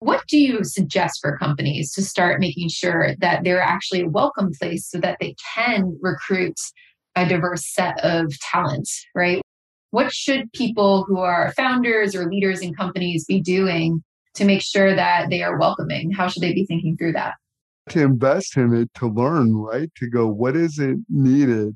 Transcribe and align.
What 0.00 0.24
do 0.28 0.38
you 0.38 0.62
suggest 0.62 1.18
for 1.20 1.36
companies 1.36 1.92
to 1.94 2.02
start 2.02 2.38
making 2.40 2.68
sure 2.68 3.16
that 3.18 3.42
they're 3.42 3.60
actually 3.60 4.02
a 4.02 4.08
welcome 4.08 4.52
place 4.52 4.86
so 4.88 4.98
that 4.98 5.18
they 5.20 5.34
can 5.54 5.98
recruit 6.00 6.54
a 7.16 7.28
diverse 7.28 7.66
set 7.66 7.98
of 8.04 8.32
talents, 8.38 9.04
right? 9.14 9.42
What 9.90 10.12
should 10.12 10.52
people 10.52 11.04
who 11.04 11.18
are 11.18 11.52
founders 11.56 12.14
or 12.14 12.30
leaders 12.30 12.60
in 12.60 12.74
companies 12.74 13.24
be 13.24 13.40
doing 13.40 14.04
to 14.34 14.44
make 14.44 14.62
sure 14.62 14.94
that 14.94 15.30
they 15.30 15.42
are 15.42 15.58
welcoming? 15.58 16.12
How 16.12 16.28
should 16.28 16.42
they 16.42 16.52
be 16.52 16.64
thinking 16.66 16.96
through 16.96 17.14
that? 17.14 17.34
To 17.88 18.02
invest 18.02 18.56
in 18.56 18.72
it, 18.74 18.94
to 18.94 19.08
learn, 19.08 19.56
right? 19.56 19.90
To 19.96 20.08
go, 20.08 20.28
what 20.28 20.54
is 20.54 20.78
it 20.78 20.98
needed 21.08 21.74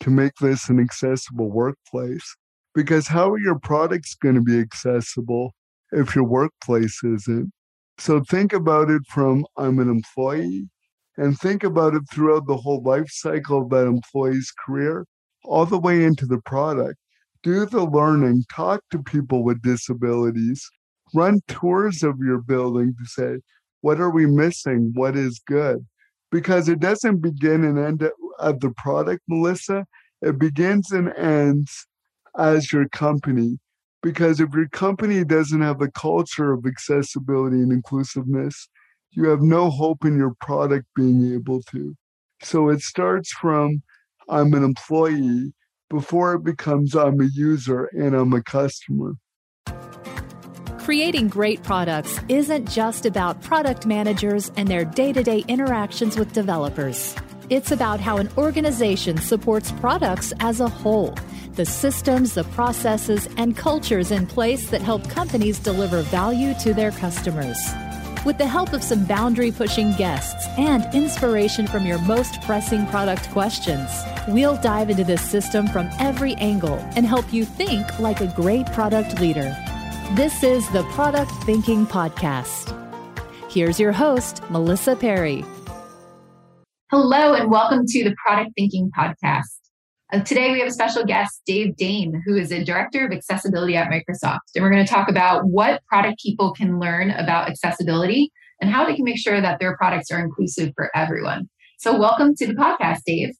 to 0.00 0.10
make 0.10 0.34
this 0.40 0.68
an 0.68 0.78
accessible 0.78 1.50
workplace? 1.50 2.36
Because 2.72 3.08
how 3.08 3.32
are 3.32 3.38
your 3.38 3.58
products 3.58 4.14
going 4.14 4.36
to 4.36 4.42
be 4.42 4.60
accessible 4.60 5.54
if 5.90 6.14
your 6.14 6.24
workplace 6.24 7.02
isn't? 7.02 7.50
So 7.98 8.22
think 8.28 8.52
about 8.52 8.90
it 8.90 9.02
from 9.08 9.46
I'm 9.56 9.78
an 9.78 9.88
employee 9.88 10.68
and 11.16 11.38
think 11.38 11.62
about 11.62 11.94
it 11.94 12.02
throughout 12.12 12.46
the 12.46 12.56
whole 12.56 12.82
life 12.82 13.08
cycle 13.08 13.62
of 13.62 13.70
that 13.70 13.86
employee's 13.86 14.52
career, 14.66 15.06
all 15.44 15.64
the 15.64 15.78
way 15.78 16.02
into 16.04 16.26
the 16.26 16.40
product. 16.44 16.98
Do 17.42 17.66
the 17.66 17.84
learning, 17.84 18.44
talk 18.52 18.82
to 18.90 19.02
people 19.02 19.44
with 19.44 19.62
disabilities, 19.62 20.68
run 21.14 21.40
tours 21.46 22.02
of 22.02 22.18
your 22.18 22.38
building 22.38 22.94
to 22.98 23.08
say, 23.08 23.40
what 23.82 24.00
are 24.00 24.10
we 24.10 24.26
missing? 24.26 24.92
What 24.94 25.16
is 25.16 25.40
good? 25.46 25.86
Because 26.32 26.68
it 26.68 26.80
doesn't 26.80 27.20
begin 27.20 27.64
and 27.64 27.78
end 27.78 28.10
at 28.40 28.60
the 28.60 28.70
product, 28.76 29.22
Melissa. 29.28 29.86
It 30.22 30.38
begins 30.38 30.90
and 30.90 31.12
ends 31.16 31.86
as 32.38 32.72
your 32.72 32.88
company. 32.88 33.58
Because 34.04 34.38
if 34.38 34.52
your 34.52 34.68
company 34.68 35.24
doesn't 35.24 35.62
have 35.62 35.80
a 35.80 35.90
culture 35.90 36.52
of 36.52 36.66
accessibility 36.66 37.56
and 37.56 37.72
inclusiveness, 37.72 38.68
you 39.12 39.30
have 39.30 39.40
no 39.40 39.70
hope 39.70 40.04
in 40.04 40.18
your 40.18 40.34
product 40.42 40.84
being 40.94 41.32
able 41.32 41.62
to. 41.70 41.96
So 42.42 42.68
it 42.68 42.82
starts 42.82 43.32
from 43.32 43.82
I'm 44.28 44.52
an 44.52 44.62
employee 44.62 45.54
before 45.88 46.34
it 46.34 46.44
becomes 46.44 46.94
I'm 46.94 47.18
a 47.18 47.28
user 47.32 47.86
and 47.94 48.14
I'm 48.14 48.34
a 48.34 48.42
customer. 48.42 49.14
Creating 50.80 51.28
great 51.28 51.62
products 51.62 52.20
isn't 52.28 52.68
just 52.68 53.06
about 53.06 53.40
product 53.40 53.86
managers 53.86 54.52
and 54.58 54.68
their 54.68 54.84
day 54.84 55.14
to 55.14 55.22
day 55.22 55.44
interactions 55.48 56.18
with 56.18 56.30
developers. 56.34 57.16
It's 57.48 57.70
about 57.70 58.00
how 58.00 58.18
an 58.18 58.28
organization 58.36 59.16
supports 59.16 59.72
products 59.72 60.34
as 60.40 60.60
a 60.60 60.68
whole 60.68 61.14
the 61.54 61.64
systems, 61.64 62.34
the 62.34 62.44
processes, 62.44 63.28
and 63.36 63.56
cultures 63.56 64.10
in 64.10 64.26
place 64.26 64.70
that 64.70 64.82
help 64.82 65.08
companies 65.08 65.58
deliver 65.58 66.02
value 66.02 66.54
to 66.60 66.74
their 66.74 66.90
customers. 66.90 67.58
With 68.24 68.38
the 68.38 68.46
help 68.46 68.72
of 68.72 68.82
some 68.82 69.04
boundary 69.04 69.52
pushing 69.52 69.92
guests 69.92 70.46
and 70.56 70.82
inspiration 70.94 71.66
from 71.66 71.84
your 71.84 71.98
most 72.00 72.40
pressing 72.42 72.86
product 72.86 73.28
questions, 73.30 73.90
we'll 74.28 74.56
dive 74.62 74.90
into 74.90 75.04
this 75.04 75.20
system 75.20 75.66
from 75.68 75.90
every 76.00 76.34
angle 76.36 76.78
and 76.96 77.06
help 77.06 77.32
you 77.32 77.44
think 77.44 77.98
like 77.98 78.20
a 78.20 78.32
great 78.34 78.66
product 78.72 79.20
leader. 79.20 79.54
This 80.12 80.42
is 80.42 80.68
the 80.70 80.84
Product 80.92 81.30
Thinking 81.44 81.86
Podcast. 81.86 82.72
Here's 83.50 83.78
your 83.78 83.92
host, 83.92 84.42
Melissa 84.50 84.96
Perri. 84.96 85.44
Hello, 86.90 87.34
and 87.34 87.50
welcome 87.50 87.84
to 87.86 88.04
the 88.04 88.14
Product 88.24 88.50
Thinking 88.56 88.90
Podcast. 88.96 89.53
Uh, 90.14 90.20
today, 90.22 90.52
we 90.52 90.60
have 90.60 90.68
a 90.68 90.72
special 90.72 91.04
guest, 91.04 91.42
Dave 91.44 91.74
Dame, 91.74 92.22
who 92.24 92.36
is 92.36 92.52
a 92.52 92.62
director 92.62 93.04
of 93.04 93.10
accessibility 93.10 93.74
at 93.74 93.90
Microsoft. 93.90 94.38
And 94.54 94.62
we're 94.62 94.70
going 94.70 94.86
to 94.86 94.92
talk 94.92 95.08
about 95.08 95.44
what 95.46 95.82
product 95.86 96.22
people 96.22 96.52
can 96.52 96.78
learn 96.78 97.10
about 97.10 97.48
accessibility 97.48 98.30
and 98.60 98.70
how 98.70 98.86
they 98.86 98.94
can 98.94 99.04
make 99.04 99.18
sure 99.18 99.40
that 99.40 99.58
their 99.58 99.76
products 99.76 100.12
are 100.12 100.20
inclusive 100.20 100.70
for 100.76 100.88
everyone. 100.94 101.48
So, 101.80 101.98
welcome 101.98 102.36
to 102.36 102.46
the 102.46 102.54
podcast, 102.54 103.00
Dave. 103.04 103.30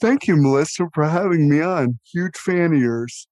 Thank 0.00 0.26
you, 0.26 0.36
Melissa, 0.36 0.86
for 0.94 1.06
having 1.06 1.50
me 1.50 1.60
on. 1.60 1.98
Huge 2.10 2.38
fan 2.38 2.72
of 2.72 2.80
yours. 2.80 3.28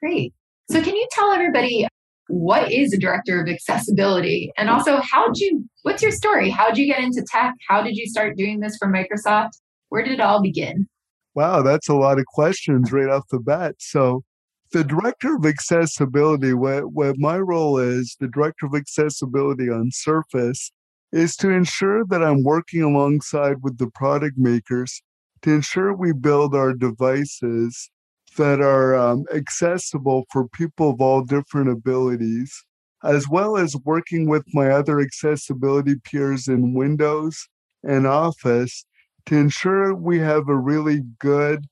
Great. 0.00 0.32
So, 0.70 0.80
can 0.80 0.94
you 0.94 1.08
tell 1.10 1.32
everybody 1.32 1.88
what 2.28 2.70
is 2.70 2.92
a 2.92 2.98
director 2.98 3.42
of 3.42 3.48
accessibility? 3.48 4.52
And 4.56 4.70
also, 4.70 5.00
how'd 5.00 5.36
you, 5.38 5.68
what's 5.82 6.02
your 6.02 6.12
story? 6.12 6.50
How'd 6.50 6.78
you 6.78 6.86
get 6.86 7.02
into 7.02 7.26
tech? 7.28 7.54
How 7.68 7.82
did 7.82 7.96
you 7.96 8.06
start 8.06 8.36
doing 8.36 8.60
this 8.60 8.76
for 8.76 8.86
Microsoft? 8.86 9.50
Where 9.88 10.04
did 10.04 10.12
it 10.12 10.20
all 10.20 10.40
begin? 10.40 10.86
Wow, 11.34 11.62
that's 11.62 11.88
a 11.88 11.94
lot 11.94 12.18
of 12.18 12.26
questions 12.26 12.92
right 12.92 13.08
off 13.08 13.28
the 13.30 13.38
bat. 13.38 13.76
So, 13.78 14.24
the 14.72 14.84
director 14.84 15.36
of 15.36 15.44
accessibility, 15.44 16.54
what, 16.54 16.92
what 16.92 17.18
my 17.18 17.38
role 17.38 17.78
is, 17.78 18.16
the 18.20 18.28
director 18.28 18.66
of 18.66 18.74
accessibility 18.74 19.68
on 19.68 19.90
Surface, 19.92 20.72
is 21.12 21.36
to 21.36 21.50
ensure 21.50 22.06
that 22.06 22.22
I'm 22.22 22.42
working 22.42 22.82
alongside 22.82 23.62
with 23.62 23.76
the 23.76 23.90
product 23.90 24.38
makers 24.38 25.02
to 25.42 25.50
ensure 25.52 25.94
we 25.94 26.12
build 26.12 26.54
our 26.54 26.72
devices 26.72 27.90
that 28.38 28.60
are 28.60 28.94
um, 28.94 29.24
accessible 29.34 30.24
for 30.30 30.48
people 30.48 30.90
of 30.90 31.00
all 31.00 31.22
different 31.22 31.68
abilities, 31.68 32.64
as 33.04 33.28
well 33.28 33.56
as 33.56 33.76
working 33.84 34.28
with 34.28 34.44
my 34.54 34.70
other 34.70 35.00
accessibility 35.00 35.96
peers 35.96 36.48
in 36.48 36.72
Windows 36.72 37.48
and 37.82 38.06
Office 38.06 38.86
to 39.26 39.36
ensure 39.36 39.94
we 39.94 40.18
have 40.18 40.48
a 40.48 40.56
really 40.56 41.02
good, 41.18 41.66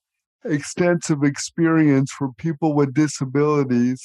extensive 0.44 1.22
experience 1.22 2.10
for 2.12 2.32
people 2.34 2.74
with 2.74 2.94
disabilities 2.94 4.02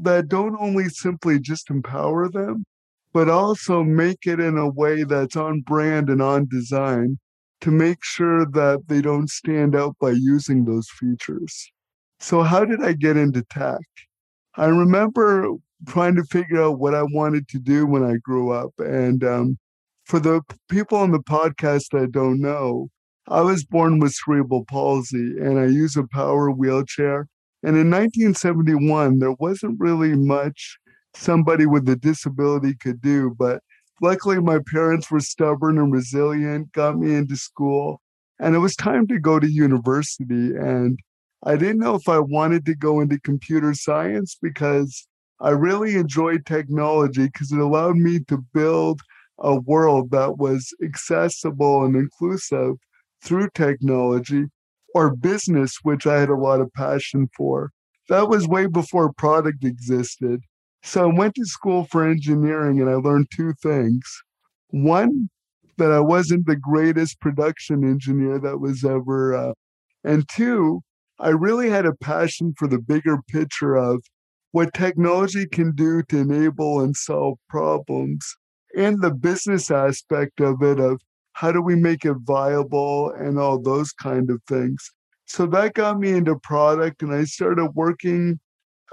that 0.00 0.28
don't 0.28 0.56
only 0.60 0.88
simply 0.88 1.38
just 1.38 1.70
empower 1.70 2.28
them, 2.28 2.64
but 3.12 3.28
also 3.28 3.82
make 3.82 4.26
it 4.26 4.40
in 4.40 4.58
a 4.58 4.68
way 4.68 5.04
that's 5.04 5.36
on 5.36 5.60
brand 5.60 6.10
and 6.10 6.20
on 6.20 6.46
design 6.48 7.18
to 7.60 7.70
make 7.70 8.02
sure 8.02 8.44
that 8.44 8.82
they 8.88 9.00
don't 9.00 9.30
stand 9.30 9.74
out 9.74 9.96
by 10.00 10.10
using 10.10 10.64
those 10.64 10.88
features. 10.90 11.70
So, 12.20 12.42
how 12.42 12.64
did 12.64 12.82
I 12.82 12.92
get 12.92 13.16
into 13.16 13.42
tech? 13.44 13.80
I 14.56 14.66
remember 14.66 15.48
trying 15.86 16.14
to 16.16 16.24
figure 16.24 16.62
out 16.62 16.78
what 16.78 16.94
I 16.94 17.02
wanted 17.02 17.48
to 17.48 17.58
do 17.58 17.86
when 17.86 18.04
I 18.04 18.16
grew 18.16 18.50
up. 18.50 18.72
And 18.78 19.22
um, 19.24 19.58
for 20.04 20.20
the 20.20 20.42
people 20.68 20.98
on 20.98 21.12
the 21.12 21.20
podcast 21.20 21.90
that 21.92 22.12
don't 22.12 22.40
know, 22.40 22.90
I 23.28 23.40
was 23.40 23.64
born 23.64 23.98
with 23.98 24.12
cerebral 24.12 24.64
palsy 24.66 25.38
and 25.38 25.58
I 25.58 25.66
use 25.66 25.96
a 25.96 26.06
power 26.06 26.50
wheelchair. 26.50 27.26
And 27.62 27.76
in 27.76 27.90
1971, 27.90 29.18
there 29.18 29.32
wasn't 29.32 29.80
really 29.80 30.14
much 30.14 30.78
somebody 31.14 31.64
with 31.64 31.88
a 31.88 31.96
disability 31.96 32.74
could 32.74 33.00
do. 33.00 33.34
But 33.38 33.62
luckily, 34.02 34.40
my 34.40 34.58
parents 34.70 35.10
were 35.10 35.20
stubborn 35.20 35.78
and 35.78 35.90
resilient, 35.90 36.72
got 36.72 36.98
me 36.98 37.14
into 37.14 37.36
school, 37.36 38.02
and 38.38 38.54
it 38.54 38.58
was 38.58 38.76
time 38.76 39.06
to 39.06 39.18
go 39.18 39.40
to 39.40 39.50
university. 39.50 40.54
And 40.54 40.98
I 41.44 41.56
didn't 41.56 41.78
know 41.78 41.94
if 41.94 42.08
I 42.08 42.18
wanted 42.18 42.66
to 42.66 42.74
go 42.74 43.00
into 43.00 43.18
computer 43.20 43.72
science 43.72 44.36
because 44.40 45.06
I 45.40 45.50
really 45.50 45.94
enjoyed 45.94 46.44
technology 46.44 47.24
because 47.24 47.52
it 47.52 47.58
allowed 47.58 47.96
me 47.96 48.20
to 48.28 48.44
build 48.52 49.00
a 49.38 49.60
world 49.60 50.10
that 50.10 50.38
was 50.38 50.72
accessible 50.82 51.84
and 51.84 51.96
inclusive 51.96 52.74
through 53.22 53.48
technology 53.54 54.46
or 54.94 55.14
business, 55.14 55.78
which 55.82 56.06
I 56.06 56.20
had 56.20 56.28
a 56.28 56.36
lot 56.36 56.60
of 56.60 56.72
passion 56.72 57.28
for. 57.36 57.70
That 58.08 58.28
was 58.28 58.46
way 58.46 58.66
before 58.66 59.12
product 59.12 59.64
existed. 59.64 60.42
So 60.82 61.10
I 61.10 61.14
went 61.14 61.34
to 61.36 61.44
school 61.46 61.84
for 61.84 62.06
engineering 62.06 62.80
and 62.80 62.88
I 62.88 62.94
learned 62.94 63.28
two 63.34 63.54
things. 63.62 64.02
One, 64.68 65.30
that 65.78 65.90
I 65.90 66.00
wasn't 66.00 66.46
the 66.46 66.56
greatest 66.56 67.20
production 67.20 67.82
engineer 67.82 68.38
that 68.38 68.60
was 68.60 68.84
ever, 68.84 69.34
uh, 69.34 69.52
and 70.04 70.28
two, 70.28 70.82
I 71.18 71.30
really 71.30 71.68
had 71.70 71.86
a 71.86 71.94
passion 71.94 72.54
for 72.56 72.68
the 72.68 72.78
bigger 72.78 73.18
picture 73.28 73.74
of 73.74 74.04
what 74.52 74.74
technology 74.74 75.46
can 75.46 75.72
do 75.74 76.02
to 76.04 76.18
enable 76.18 76.80
and 76.80 76.94
solve 76.94 77.38
problems 77.48 78.36
and 78.76 79.00
the 79.00 79.12
business 79.12 79.70
aspect 79.70 80.40
of 80.40 80.62
it 80.62 80.80
of 80.80 81.00
how 81.32 81.52
do 81.52 81.60
we 81.60 81.76
make 81.76 82.04
it 82.04 82.16
viable 82.22 83.10
and 83.10 83.38
all 83.38 83.58
those 83.58 83.92
kind 83.92 84.30
of 84.30 84.40
things. 84.48 84.90
So 85.26 85.46
that 85.46 85.74
got 85.74 85.98
me 85.98 86.10
into 86.10 86.38
product 86.38 87.02
and 87.02 87.12
i 87.12 87.24
started 87.24 87.70
working 87.74 88.38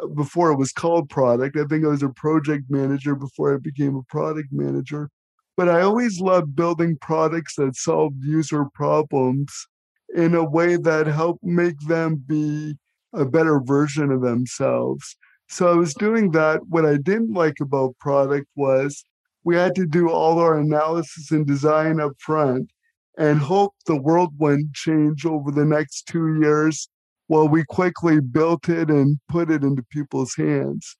uh, 0.02 0.08
before 0.08 0.52
it 0.52 0.58
was 0.58 0.72
called 0.72 1.10
product. 1.10 1.58
I 1.58 1.66
think 1.66 1.86
i 1.86 1.88
was 1.88 2.04
a 2.04 2.10
project 2.10 2.66
manager 2.70 3.16
before 3.16 3.54
i 3.54 3.58
became 3.58 3.96
a 3.96 4.04
product 4.04 4.50
manager. 4.52 5.10
But 5.58 5.70
i 5.70 5.82
always 5.82 6.20
loved 6.20 6.56
building 6.56 6.98
products 7.02 7.56
that 7.56 7.76
solved 7.76 8.24
user 8.24 8.66
problems 8.74 9.68
in 10.16 10.36
a 10.36 10.44
way 10.44 10.76
that 10.78 11.08
helped 11.08 11.44
make 11.44 11.80
them 11.82 12.24
be 12.28 12.76
a 13.14 13.26
better 13.26 13.60
version 13.60 14.12
of 14.12 14.22
themselves. 14.22 15.16
So 15.50 15.70
i 15.72 15.76
was 15.76 15.94
doing 15.94 16.32
that. 16.32 16.62
What 16.68 16.86
i 16.86 16.98
didn't 16.98 17.34
like 17.34 17.60
about 17.60 18.00
product 18.00 18.48
was 18.56 19.04
we 19.44 19.56
had 19.56 19.76
to 19.76 19.86
do 19.86 20.10
all 20.10 20.40
our 20.40 20.60
analysis 20.60 21.32
and 21.32 21.46
design 21.46 22.00
up 22.00 22.14
front 22.20 22.72
and 23.18 23.40
hope 23.40 23.74
the 23.86 24.00
world 24.00 24.34
wouldn't 24.38 24.74
change 24.74 25.26
over 25.26 25.52
the 25.52 25.66
next 25.66 26.08
two 26.08 26.40
years 26.42 26.90
while 27.28 27.48
we 27.48 27.64
quickly 27.64 28.20
built 28.20 28.70
it 28.70 28.90
and 28.90 29.20
put 29.30 29.50
it 29.50 29.64
into 29.64 29.84
people's 29.84 30.36
hands. 30.36 30.98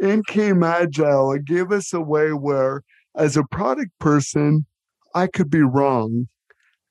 in 0.00 0.22
came 0.24 0.62
Agile. 0.62 1.32
It 1.32 1.44
gave 1.44 1.70
us 1.70 1.92
a 1.92 2.00
way 2.00 2.32
where, 2.32 2.82
as 3.14 3.36
a 3.36 3.44
product 3.44 3.92
person, 4.00 4.66
I 5.14 5.28
could 5.28 5.50
be 5.50 5.62
wrong. 5.62 6.28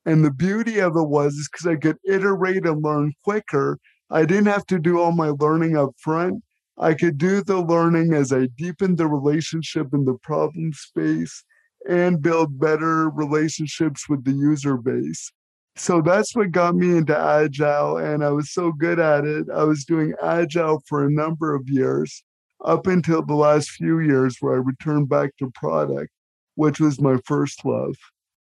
And 0.05 0.23
the 0.23 0.31
beauty 0.31 0.79
of 0.79 0.95
it 0.95 1.07
was 1.07 1.33
is 1.33 1.49
because 1.51 1.67
I 1.67 1.75
could 1.75 1.97
iterate 2.07 2.65
and 2.65 2.83
learn 2.83 3.13
quicker. 3.23 3.77
I 4.09 4.25
didn't 4.25 4.47
have 4.47 4.65
to 4.67 4.79
do 4.79 4.99
all 4.99 5.11
my 5.11 5.29
learning 5.29 5.77
up 5.77 5.91
front. 5.97 6.43
I 6.77 6.93
could 6.93 7.17
do 7.17 7.43
the 7.43 7.61
learning 7.61 8.13
as 8.13 8.33
I 8.33 8.47
deepened 8.57 8.97
the 8.97 9.07
relationship 9.07 9.93
in 9.93 10.05
the 10.05 10.17
problem 10.23 10.73
space 10.73 11.43
and 11.87 12.21
build 12.21 12.59
better 12.59 13.09
relationships 13.09 14.09
with 14.09 14.23
the 14.23 14.31
user 14.31 14.77
base. 14.77 15.31
So 15.75 16.01
that's 16.01 16.35
what 16.35 16.51
got 16.51 16.75
me 16.75 16.97
into 16.97 17.17
Agile. 17.17 17.97
And 17.97 18.23
I 18.23 18.29
was 18.29 18.53
so 18.53 18.71
good 18.71 18.99
at 18.99 19.25
it. 19.25 19.47
I 19.53 19.63
was 19.63 19.85
doing 19.85 20.13
Agile 20.21 20.81
for 20.87 21.05
a 21.05 21.11
number 21.11 21.55
of 21.55 21.67
years 21.67 22.23
up 22.63 22.87
until 22.87 23.23
the 23.23 23.35
last 23.35 23.71
few 23.71 23.99
years 23.99 24.37
where 24.39 24.53
I 24.53 24.57
returned 24.57 25.09
back 25.09 25.31
to 25.39 25.51
product, 25.55 26.09
which 26.55 26.79
was 26.79 27.01
my 27.01 27.17
first 27.25 27.65
love. 27.65 27.95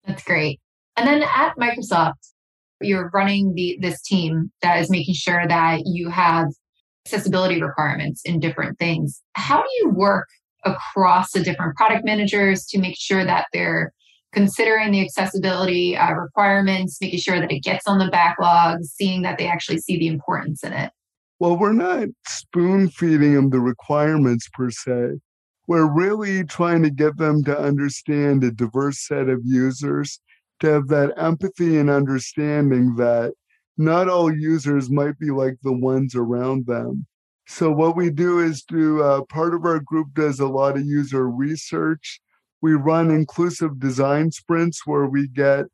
That's 0.06 0.24
great. 0.24 0.60
And 0.98 1.08
then 1.08 1.24
at 1.36 1.56
Microsoft, 1.58 2.14
you're 2.82 3.10
running 3.14 3.54
the 3.54 3.78
this 3.82 4.02
team 4.02 4.52
that 4.62 4.80
is 4.80 4.90
making 4.90 5.14
sure 5.16 5.48
that 5.48 5.82
you 5.86 6.10
have 6.10 6.48
accessibility 7.10 7.62
requirements 7.62 8.22
in 8.24 8.40
different 8.40 8.78
things. 8.78 9.22
How 9.34 9.62
do 9.62 9.70
you 9.80 9.90
work 9.90 10.28
across 10.66 11.32
the 11.32 11.44
different 11.44 11.76
product 11.76 12.06
managers 12.06 12.66
to 12.68 12.80
make 12.80 12.98
sure 12.98 13.26
that 13.26 13.48
they're 13.54 13.94
considering 14.32 14.92
the 14.92 15.02
accessibility 15.02 15.98
uh, 15.98 16.14
requirements, 16.14 17.00
making 17.02 17.20
sure 17.20 17.40
that 17.40 17.52
it 17.52 17.64
gets 17.64 17.88
on 17.88 17.98
the 17.98 18.10
backlog, 18.10 18.84
seeing 18.84 19.24
that 19.24 19.38
they 19.38 19.48
actually 19.48 19.80
see 19.80 19.98
the 19.98 20.08
importance 20.08 20.64
in 20.64 20.74
it? 20.74 20.92
Well, 21.40 21.58
we're 21.58 21.74
not 21.74 22.10
spoon 22.28 22.90
feeding 22.90 23.34
them 23.34 23.50
the 23.50 23.60
requirements 23.60 24.48
per 24.54 24.70
se. 24.70 25.20
We're 25.68 25.92
really 25.92 26.44
trying 26.44 26.84
to 26.84 26.90
get 26.90 27.18
them 27.18 27.44
to 27.46 27.58
understand 27.58 28.44
a 28.44 28.52
diverse 28.52 29.08
set 29.08 29.30
of 29.30 29.40
users, 29.44 30.20
to 30.60 30.68
have 30.68 30.88
that 30.90 31.14
empathy 31.18 31.78
and 31.78 31.90
understanding 31.90 32.96
that 32.98 33.34
not 33.80 34.10
all 34.10 34.32
users 34.32 34.90
might 34.90 35.18
be 35.18 35.32
like 35.32 35.56
the 35.64 35.72
ones 35.72 36.14
around 36.14 36.68
them. 36.68 37.08
So 37.48 37.72
what 37.72 37.96
we 37.96 38.12
do 38.12 38.40
is 38.40 38.62
do 38.62 39.02
uh, 39.02 39.24
part 39.24 39.56
of 39.56 39.64
our 39.64 39.80
group 39.80 40.10
does 40.14 40.42
a 40.42 40.48
lot 40.48 40.76
of 40.76 40.86
user 40.86 41.30
research. 41.30 42.20
We 42.62 42.74
run 42.74 43.10
inclusive 43.10 43.80
design 43.80 44.32
sprints 44.32 44.86
where 44.86 45.06
we 45.06 45.30
get 45.30 45.66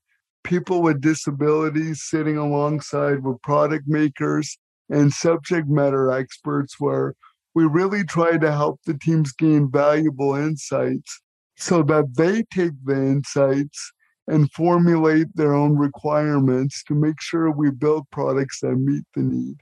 people 0.44 0.84
with 0.84 1.02
disabilities 1.02 2.04
sitting 2.04 2.38
alongside 2.38 3.24
with 3.24 3.42
product 3.42 3.88
makers 3.88 4.56
and 4.90 5.12
subject 5.12 5.68
matter 5.68 6.12
experts 6.12 6.80
where 6.80 7.16
we 7.56 7.66
really 7.66 8.04
try 8.04 8.38
to 8.38 8.52
help 8.52 8.80
the 8.86 8.94
teams 9.00 9.32
gain 9.32 9.72
valuable 9.72 10.36
insights 10.36 11.22
so 11.58 11.82
that 11.82 12.16
they 12.16 12.44
take 12.54 12.74
the 12.86 12.96
insights 12.96 13.92
and 14.28 14.52
formulate 14.52 15.28
their 15.36 15.54
own 15.54 15.78
requirements 15.78 16.84
to 16.84 16.96
make 16.96 17.22
sure 17.22 17.52
we 17.52 17.72
build 17.72 18.10
products 18.12 18.60
that 18.62 18.76
meet 18.76 19.04
the 19.16 19.22
need. 19.22 19.58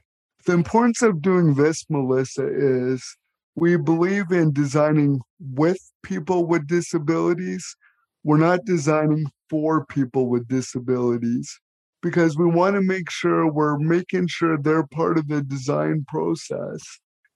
The 0.46 0.52
importance 0.52 1.02
of 1.02 1.22
doing 1.22 1.54
this, 1.54 1.84
Melissa, 1.88 2.46
is 2.46 3.16
we 3.56 3.76
believe 3.76 4.30
in 4.30 4.52
designing 4.52 5.20
with 5.40 5.78
people 6.02 6.46
with 6.46 6.66
disabilities. 6.66 7.76
We're 8.24 8.38
not 8.38 8.64
designing 8.64 9.26
for 9.50 9.84
people 9.86 10.28
with 10.28 10.48
disabilities 10.48 11.60
because 12.02 12.36
we 12.36 12.46
want 12.46 12.74
to 12.74 12.82
make 12.82 13.10
sure 13.10 13.50
we're 13.50 13.78
making 13.78 14.26
sure 14.28 14.58
they're 14.58 14.86
part 14.86 15.18
of 15.18 15.28
the 15.28 15.42
design 15.42 16.04
process. 16.08 16.80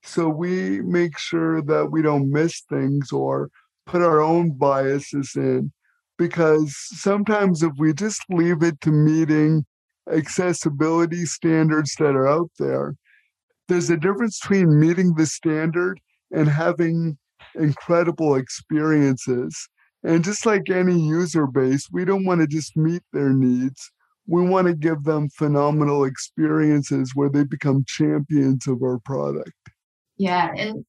So 0.02 0.28
we 0.28 0.81
make 0.82 1.19
sure 1.19 1.62
that 1.62 1.90
we 1.90 2.02
don't 2.02 2.31
miss 2.31 2.62
things 2.69 3.12
or 3.12 3.50
put 3.86 4.02
our 4.02 4.20
own 4.20 4.52
biases 4.52 5.32
in 5.36 5.72
because 6.19 6.75
sometimes 6.76 7.62
if 7.62 7.73
we 7.79 7.94
just 7.94 8.20
leave 8.29 8.62
it 8.62 8.81
to 8.82 8.91
meeting 8.91 9.65
accessibility 10.12 11.25
standards 11.25 11.94
that 11.99 12.17
are 12.17 12.29
out 12.29 12.50
there, 12.59 12.94
there's 13.69 13.91
a 13.91 13.97
difference 13.97 14.41
between 14.41 14.81
meeting 14.81 15.15
the 15.15 15.26
standard 15.26 16.00
and 16.32 16.49
having 16.49 17.17
incredible 17.55 18.35
experiences. 18.35 19.69
And 20.05 20.25
just 20.25 20.47
like 20.47 20.70
any 20.70 20.99
user 20.99 21.47
base, 21.47 21.87
we 21.93 22.05
don't 22.05 22.25
want 22.25 22.41
to 22.41 22.47
just 22.47 22.76
meet 22.76 23.03
their 23.12 23.31
needs. 23.31 23.91
We 24.26 24.43
want 24.43 24.67
to 24.67 24.75
give 24.75 25.05
them 25.05 25.29
phenomenal 25.31 26.05
experiences 26.05 27.12
where 27.15 27.31
they 27.31 27.44
become 27.44 27.85
champions 27.87 28.67
of 28.67 28.82
our 28.82 28.99
product. 29.05 29.53
Yeah. 30.19 30.50
And 30.56 30.85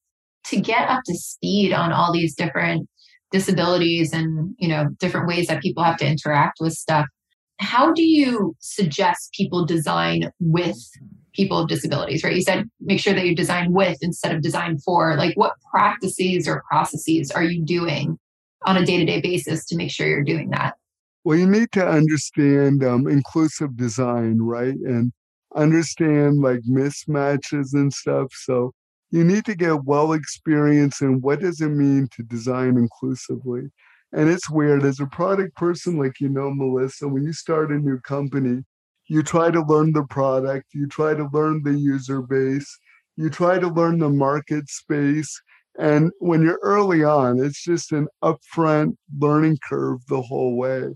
to 0.45 0.59
get 0.59 0.89
up 0.89 1.01
to 1.05 1.15
speed 1.15 1.73
on 1.73 1.91
all 1.91 2.11
these 2.11 2.35
different 2.35 2.89
disabilities 3.31 4.13
and 4.13 4.55
you 4.57 4.67
know 4.67 4.87
different 4.99 5.27
ways 5.27 5.47
that 5.47 5.61
people 5.61 5.83
have 5.83 5.97
to 5.97 6.07
interact 6.07 6.59
with 6.59 6.73
stuff. 6.73 7.05
How 7.59 7.91
do 7.91 8.03
you 8.03 8.55
suggest 8.59 9.33
people 9.33 9.65
design 9.65 10.31
with 10.39 10.77
people 11.33 11.59
with 11.59 11.69
disabilities 11.69 12.23
right? 12.23 12.35
You 12.35 12.41
said 12.41 12.69
make 12.79 12.99
sure 12.99 13.13
that 13.13 13.25
you 13.25 13.35
design 13.35 13.73
with 13.73 13.97
instead 14.01 14.35
of 14.35 14.41
design 14.41 14.77
for. 14.79 15.15
Like 15.15 15.35
what 15.35 15.53
practices 15.71 16.47
or 16.47 16.63
processes 16.69 17.31
are 17.31 17.43
you 17.43 17.63
doing 17.63 18.17
on 18.65 18.77
a 18.77 18.85
day-to-day 18.85 19.21
basis 19.21 19.65
to 19.65 19.75
make 19.75 19.91
sure 19.91 20.07
you're 20.07 20.23
doing 20.23 20.49
that? 20.49 20.75
Well 21.23 21.37
you 21.37 21.47
need 21.47 21.71
to 21.73 21.87
understand 21.87 22.83
um, 22.83 23.07
inclusive 23.07 23.75
design 23.77 24.39
right? 24.41 24.75
And 24.75 25.11
understand 25.55 26.41
like 26.41 26.59
mismatches 26.69 27.73
and 27.73 27.91
stuff. 27.91 28.27
So 28.33 28.71
you 29.11 29.23
need 29.23 29.45
to 29.45 29.55
get 29.55 29.85
well 29.85 30.13
experience 30.13 31.01
in 31.01 31.21
what 31.21 31.39
does 31.39 31.61
it 31.61 31.69
mean 31.69 32.07
to 32.11 32.23
design 32.23 32.77
inclusively. 32.77 33.63
And 34.11 34.29
it's 34.29 34.49
weird 34.49 34.83
as 34.83 34.99
a 34.99 35.05
product 35.05 35.55
person 35.55 35.97
like 35.97 36.19
you 36.19 36.29
know 36.29 36.51
melissa 36.51 37.07
when 37.07 37.23
you 37.23 37.33
start 37.33 37.71
a 37.71 37.75
new 37.75 37.99
company 37.99 38.63
you 39.07 39.21
try 39.21 39.51
to 39.51 39.61
learn 39.61 39.93
the 39.93 40.03
product 40.09 40.65
you 40.73 40.87
try 40.87 41.13
to 41.13 41.29
learn 41.31 41.61
the 41.61 41.73
user 41.73 42.21
base 42.23 42.79
you 43.17 43.29
try 43.29 43.59
to 43.59 43.67
learn 43.67 43.99
the 43.99 44.09
market 44.09 44.67
space 44.67 45.39
and 45.77 46.11
when 46.19 46.41
you're 46.41 46.59
early 46.63 47.03
on 47.03 47.39
it's 47.39 47.63
just 47.63 47.91
an 47.91 48.07
upfront 48.23 48.95
learning 49.19 49.57
curve 49.67 49.99
the 50.07 50.21
whole 50.21 50.57
way. 50.57 50.87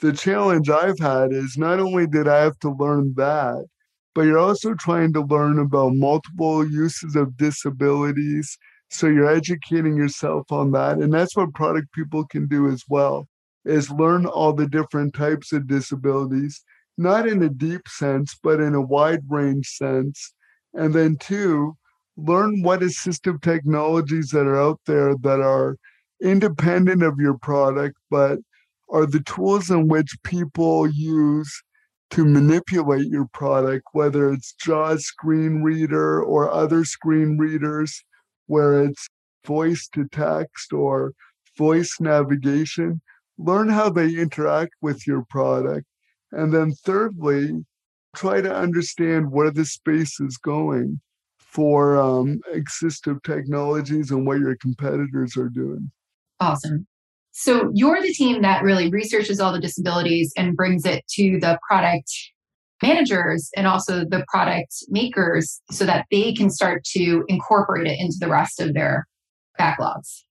The 0.00 0.14
challenge 0.14 0.70
i've 0.70 0.98
had 0.98 1.32
is 1.32 1.58
not 1.58 1.80
only 1.80 2.06
did 2.06 2.28
i 2.28 2.38
have 2.38 2.58
to 2.60 2.70
learn 2.70 3.12
that 3.18 3.66
but 4.14 4.22
you're 4.22 4.38
also 4.38 4.74
trying 4.74 5.12
to 5.12 5.22
learn 5.22 5.58
about 5.58 5.94
multiple 5.94 6.68
uses 6.68 7.16
of 7.16 7.36
disabilities. 7.36 8.56
So 8.90 9.08
you're 9.08 9.28
educating 9.28 9.96
yourself 9.96 10.52
on 10.52 10.70
that. 10.72 10.98
And 10.98 11.12
that's 11.12 11.36
what 11.36 11.54
product 11.54 11.92
people 11.92 12.24
can 12.26 12.46
do 12.46 12.68
as 12.68 12.84
well, 12.88 13.26
is 13.64 13.90
learn 13.90 14.26
all 14.26 14.52
the 14.52 14.68
different 14.68 15.14
types 15.14 15.52
of 15.52 15.66
disabilities, 15.66 16.62
not 16.96 17.26
in 17.26 17.42
a 17.42 17.48
deep 17.48 17.88
sense, 17.88 18.38
but 18.42 18.60
in 18.60 18.74
a 18.74 18.80
wide 18.80 19.22
range 19.28 19.66
sense. 19.68 20.32
And 20.74 20.94
then 20.94 21.16
two, 21.18 21.76
learn 22.16 22.62
what 22.62 22.80
assistive 22.80 23.42
technologies 23.42 24.28
that 24.30 24.46
are 24.46 24.60
out 24.60 24.80
there 24.86 25.16
that 25.22 25.40
are 25.40 25.76
independent 26.22 27.02
of 27.02 27.18
your 27.18 27.36
product, 27.38 27.96
but 28.10 28.38
are 28.90 29.06
the 29.06 29.20
tools 29.20 29.70
in 29.70 29.88
which 29.88 30.16
people 30.22 30.88
use 30.88 31.62
to 32.14 32.24
manipulate 32.24 33.08
your 33.08 33.26
product, 33.32 33.88
whether 33.90 34.32
it's 34.32 34.52
JAWS 34.52 35.04
screen 35.04 35.64
reader 35.64 36.22
or 36.22 36.48
other 36.48 36.84
screen 36.84 37.36
readers, 37.36 38.04
where 38.46 38.84
it's 38.84 39.08
voice 39.44 39.88
to 39.94 40.06
text 40.12 40.72
or 40.72 41.12
voice 41.58 41.96
navigation. 41.98 43.00
Learn 43.36 43.68
how 43.68 43.90
they 43.90 44.14
interact 44.14 44.74
with 44.80 45.08
your 45.08 45.24
product. 45.28 45.86
And 46.30 46.54
then, 46.54 46.70
thirdly, 46.72 47.64
try 48.14 48.40
to 48.40 48.54
understand 48.54 49.32
where 49.32 49.50
the 49.50 49.64
space 49.64 50.20
is 50.20 50.36
going 50.36 51.00
for 51.38 51.96
um, 51.96 52.40
assistive 52.54 53.24
technologies 53.24 54.12
and 54.12 54.24
what 54.24 54.38
your 54.38 54.54
competitors 54.58 55.36
are 55.36 55.48
doing. 55.48 55.90
Awesome. 56.38 56.86
So 57.36 57.72
you're 57.74 58.00
the 58.00 58.12
team 58.12 58.42
that 58.42 58.62
really 58.62 58.88
researches 58.90 59.40
all 59.40 59.52
the 59.52 59.60
disabilities 59.60 60.32
and 60.36 60.56
brings 60.56 60.86
it 60.86 61.04
to 61.14 61.40
the 61.40 61.58
product 61.68 62.08
managers 62.80 63.50
and 63.56 63.66
also 63.66 64.04
the 64.04 64.24
product 64.28 64.72
makers 64.88 65.60
so 65.68 65.84
that 65.84 66.06
they 66.12 66.32
can 66.32 66.48
start 66.48 66.84
to 66.92 67.24
incorporate 67.26 67.88
it 67.88 67.98
into 67.98 68.16
the 68.20 68.28
rest 68.28 68.60
of 68.60 68.72
their 68.72 69.08
backlogs. 69.58 70.22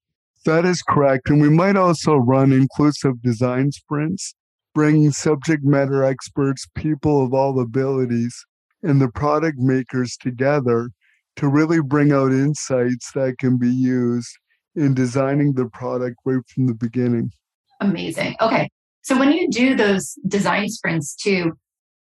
That 0.46 0.64
is 0.64 0.82
correct. 0.82 1.30
And 1.30 1.42
we 1.42 1.50
might 1.50 1.76
also 1.76 2.16
run 2.16 2.54
inclusive 2.54 3.22
design 3.22 3.74
sprints, 3.74 4.34
bringing 4.74 5.12
subject 5.12 5.66
matter 5.66 6.06
experts, 6.06 6.66
people 6.74 7.26
of 7.26 7.34
all 7.34 7.60
abilities, 7.60 8.34
and 8.82 9.02
the 9.02 9.10
product 9.10 9.58
makers 9.58 10.16
together 10.16 10.90
to 11.36 11.50
really 11.50 11.82
bring 11.82 12.14
out 12.14 12.32
insights 12.32 13.12
that 13.12 13.40
can 13.40 13.58
be 13.58 13.70
used 13.70 14.38
in 14.76 14.94
designing 14.94 15.54
the 15.54 15.66
product 15.66 16.18
right 16.26 16.44
from 16.48 16.68
the 16.68 16.74
beginning. 16.74 17.32
Amazing. 17.80 18.36
Okay. 18.42 18.70
So 19.02 19.18
when 19.18 19.32
you 19.32 19.50
do 19.50 19.76
those 19.76 20.16
design 20.28 20.70
sprints 20.70 21.16
too, 21.16 21.54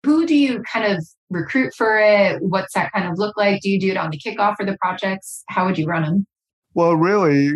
who 0.05 0.27
do 0.27 0.37
you 0.37 0.63
kind 0.73 0.93
of 0.93 1.05
recruit 1.31 1.73
for 1.77 1.99
it? 1.99 2.43
What's 2.43 2.75
that 2.75 2.93
kind 2.93 3.09
of 3.09 3.19
look 3.19 3.37
like? 3.37 3.61
Do 3.61 3.71
you 3.71 3.81
do 3.81 3.91
it 3.91 3.97
on 3.97 4.11
the 4.11 4.19
kickoff 4.19 4.57
for 4.57 4.67
the 4.67 4.77
projects? 4.81 5.45
How 5.49 5.67
would 5.67 5.79
you 5.79 5.87
run 5.87 6.03
them? 6.03 6.27
Well, 6.75 6.95
really, 6.95 7.47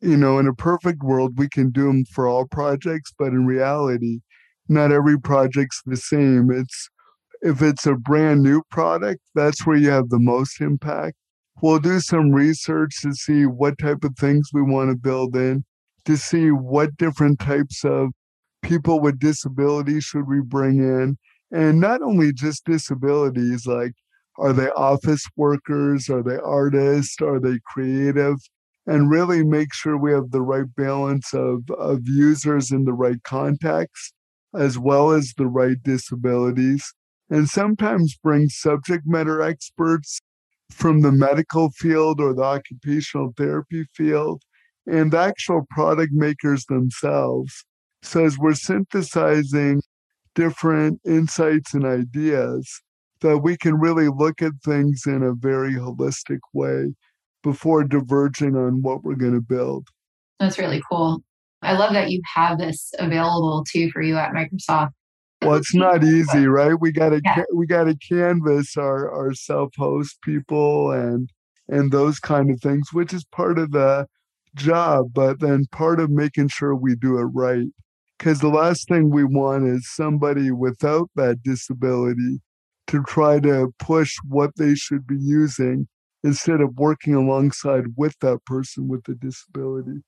you 0.00 0.16
know, 0.16 0.38
in 0.38 0.46
a 0.46 0.54
perfect 0.54 1.02
world, 1.02 1.38
we 1.38 1.48
can 1.48 1.70
do 1.70 1.86
them 1.86 2.04
for 2.04 2.28
all 2.28 2.46
projects, 2.46 3.12
but 3.18 3.28
in 3.28 3.46
reality, 3.46 4.20
not 4.68 4.92
every 4.92 5.18
project's 5.18 5.82
the 5.84 5.96
same. 5.96 6.50
It's 6.50 6.88
if 7.42 7.62
it's 7.62 7.86
a 7.86 7.94
brand 7.94 8.42
new 8.42 8.62
product, 8.70 9.20
that's 9.34 9.66
where 9.66 9.76
you 9.76 9.90
have 9.90 10.08
the 10.08 10.18
most 10.18 10.60
impact. 10.60 11.16
We'll 11.62 11.78
do 11.78 12.00
some 12.00 12.32
research 12.32 13.00
to 13.02 13.12
see 13.14 13.46
what 13.46 13.78
type 13.78 14.04
of 14.04 14.16
things 14.18 14.50
we 14.52 14.62
want 14.62 14.90
to 14.90 14.96
build 14.96 15.34
in, 15.36 15.64
to 16.04 16.16
see 16.16 16.50
what 16.50 16.96
different 16.98 17.40
types 17.40 17.82
of 17.84 18.10
people 18.62 19.00
with 19.00 19.18
disabilities 19.18 20.04
should 20.04 20.28
we 20.28 20.40
bring 20.40 20.78
in. 20.78 21.16
And 21.50 21.80
not 21.80 22.02
only 22.02 22.32
just 22.32 22.66
disabilities, 22.66 23.66
like 23.66 23.92
are 24.38 24.52
they 24.52 24.68
office 24.70 25.24
workers? 25.36 26.10
Are 26.10 26.22
they 26.22 26.36
artists? 26.36 27.16
Are 27.22 27.40
they 27.40 27.58
creative? 27.64 28.36
And 28.86 29.10
really 29.10 29.42
make 29.42 29.72
sure 29.72 29.96
we 29.96 30.12
have 30.12 30.30
the 30.30 30.42
right 30.42 30.66
balance 30.76 31.32
of, 31.32 31.62
of 31.78 32.02
users 32.04 32.70
in 32.70 32.84
the 32.84 32.92
right 32.92 33.22
context, 33.24 34.12
as 34.54 34.78
well 34.78 35.10
as 35.10 35.32
the 35.36 35.46
right 35.46 35.82
disabilities. 35.82 36.94
And 37.30 37.48
sometimes 37.48 38.16
bring 38.22 38.48
subject 38.48 39.04
matter 39.06 39.40
experts 39.42 40.20
from 40.70 41.00
the 41.00 41.12
medical 41.12 41.70
field 41.70 42.20
or 42.20 42.34
the 42.34 42.42
occupational 42.42 43.32
therapy 43.36 43.84
field 43.94 44.42
and 44.86 45.14
actual 45.14 45.66
product 45.70 46.12
makers 46.12 46.64
themselves. 46.66 47.64
So 48.02 48.24
as 48.24 48.38
we're 48.38 48.54
synthesizing 48.54 49.82
different 50.34 51.00
insights 51.04 51.74
and 51.74 51.84
ideas, 51.84 52.82
that 53.20 53.38
we 53.38 53.56
can 53.56 53.74
really 53.74 54.08
look 54.08 54.42
at 54.42 54.52
things 54.64 55.04
in 55.06 55.22
a 55.22 55.32
very 55.32 55.74
holistic 55.74 56.38
way 56.52 56.94
before 57.42 57.84
diverging 57.84 58.54
on 58.54 58.82
what 58.82 59.02
we're 59.02 59.14
going 59.14 59.32
to 59.32 59.40
build. 59.40 59.88
That's 60.38 60.58
really 60.58 60.82
cool. 60.90 61.22
I 61.62 61.72
love 61.72 61.94
that 61.94 62.10
you 62.10 62.20
have 62.34 62.58
this 62.58 62.92
available 62.98 63.64
too 63.70 63.90
for 63.90 64.02
you 64.02 64.16
at 64.16 64.32
Microsoft. 64.32 64.90
Well, 65.42 65.56
it's 65.56 65.74
not 65.74 66.04
easy, 66.04 66.46
right? 66.46 66.74
We 66.80 66.92
got 66.92 67.10
to 67.10 67.20
yeah. 67.24 67.44
we 67.54 67.66
got 67.66 67.84
to 67.84 67.96
canvas 67.96 68.76
our 68.76 69.10
our 69.10 69.34
self-host 69.34 70.18
people 70.22 70.90
and 70.90 71.30
and 71.68 71.92
those 71.92 72.18
kind 72.18 72.50
of 72.50 72.60
things, 72.60 72.88
which 72.92 73.12
is 73.12 73.24
part 73.24 73.58
of 73.58 73.72
the 73.72 74.06
job, 74.54 75.12
but 75.12 75.40
then 75.40 75.66
part 75.72 76.00
of 76.00 76.10
making 76.10 76.48
sure 76.48 76.74
we 76.74 76.94
do 76.94 77.18
it 77.18 77.24
right. 77.24 77.66
Because 78.18 78.40
the 78.40 78.48
last 78.48 78.88
thing 78.88 79.10
we 79.10 79.24
want 79.24 79.66
is 79.66 79.92
somebody 79.94 80.50
without 80.50 81.10
that 81.16 81.42
disability 81.42 82.40
to 82.86 83.02
try 83.02 83.40
to 83.40 83.74
push 83.78 84.14
what 84.28 84.50
they 84.56 84.74
should 84.74 85.06
be 85.06 85.18
using 85.18 85.86
instead 86.24 86.60
of 86.60 86.76
working 86.76 87.14
alongside 87.14 87.84
with 87.96 88.14
that 88.20 88.38
person 88.46 88.88
with 88.88 89.04
the 89.04 89.14
disability. 89.14 90.00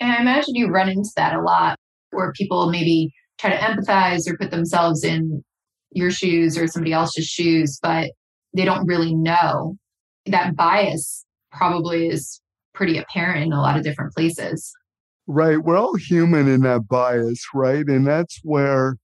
And 0.00 0.12
I 0.12 0.20
imagine 0.20 0.54
you 0.54 0.68
run 0.68 0.88
into 0.88 1.10
that 1.16 1.34
a 1.34 1.40
lot 1.40 1.78
where 2.10 2.32
people 2.32 2.70
maybe 2.70 3.12
try 3.38 3.50
to 3.50 3.56
empathize 3.56 4.28
or 4.28 4.36
put 4.36 4.50
themselves 4.50 5.04
in 5.04 5.42
your 5.90 6.10
shoes 6.10 6.58
or 6.58 6.66
somebody 6.66 6.92
else's 6.92 7.26
shoes, 7.26 7.78
but 7.82 8.10
they 8.54 8.64
don't 8.64 8.86
really 8.86 9.14
know. 9.14 9.76
That 10.26 10.56
bias 10.56 11.24
probably 11.52 12.08
is 12.08 12.40
pretty 12.72 12.98
apparent 12.98 13.44
in 13.44 13.52
a 13.52 13.60
lot 13.60 13.76
of 13.76 13.84
different 13.84 14.12
places. 14.14 14.72
Right. 15.26 15.58
We're 15.58 15.78
all 15.78 15.96
human 15.96 16.48
in 16.48 16.62
that 16.62 16.88
bias, 16.88 17.42
right? 17.54 17.86
And 17.86 18.06
that's 18.06 18.40
where 18.42 18.96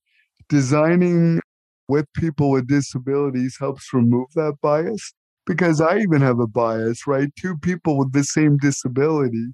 designing 0.49 1.41
with 1.89 2.07
people 2.15 2.51
with 2.51 2.69
disabilities 2.69 3.57
helps 3.59 3.93
remove 3.93 4.29
that 4.35 4.55
bias 4.63 5.13
because 5.47 5.81
I 5.81 5.99
even 5.99 6.21
have 6.21 6.39
a 6.39 6.47
bias, 6.47 7.07
right? 7.07 7.29
Two 7.37 7.57
people 7.59 7.99
with 7.99 8.13
the 8.13 8.25
same 8.25 8.59
disability 8.59 9.47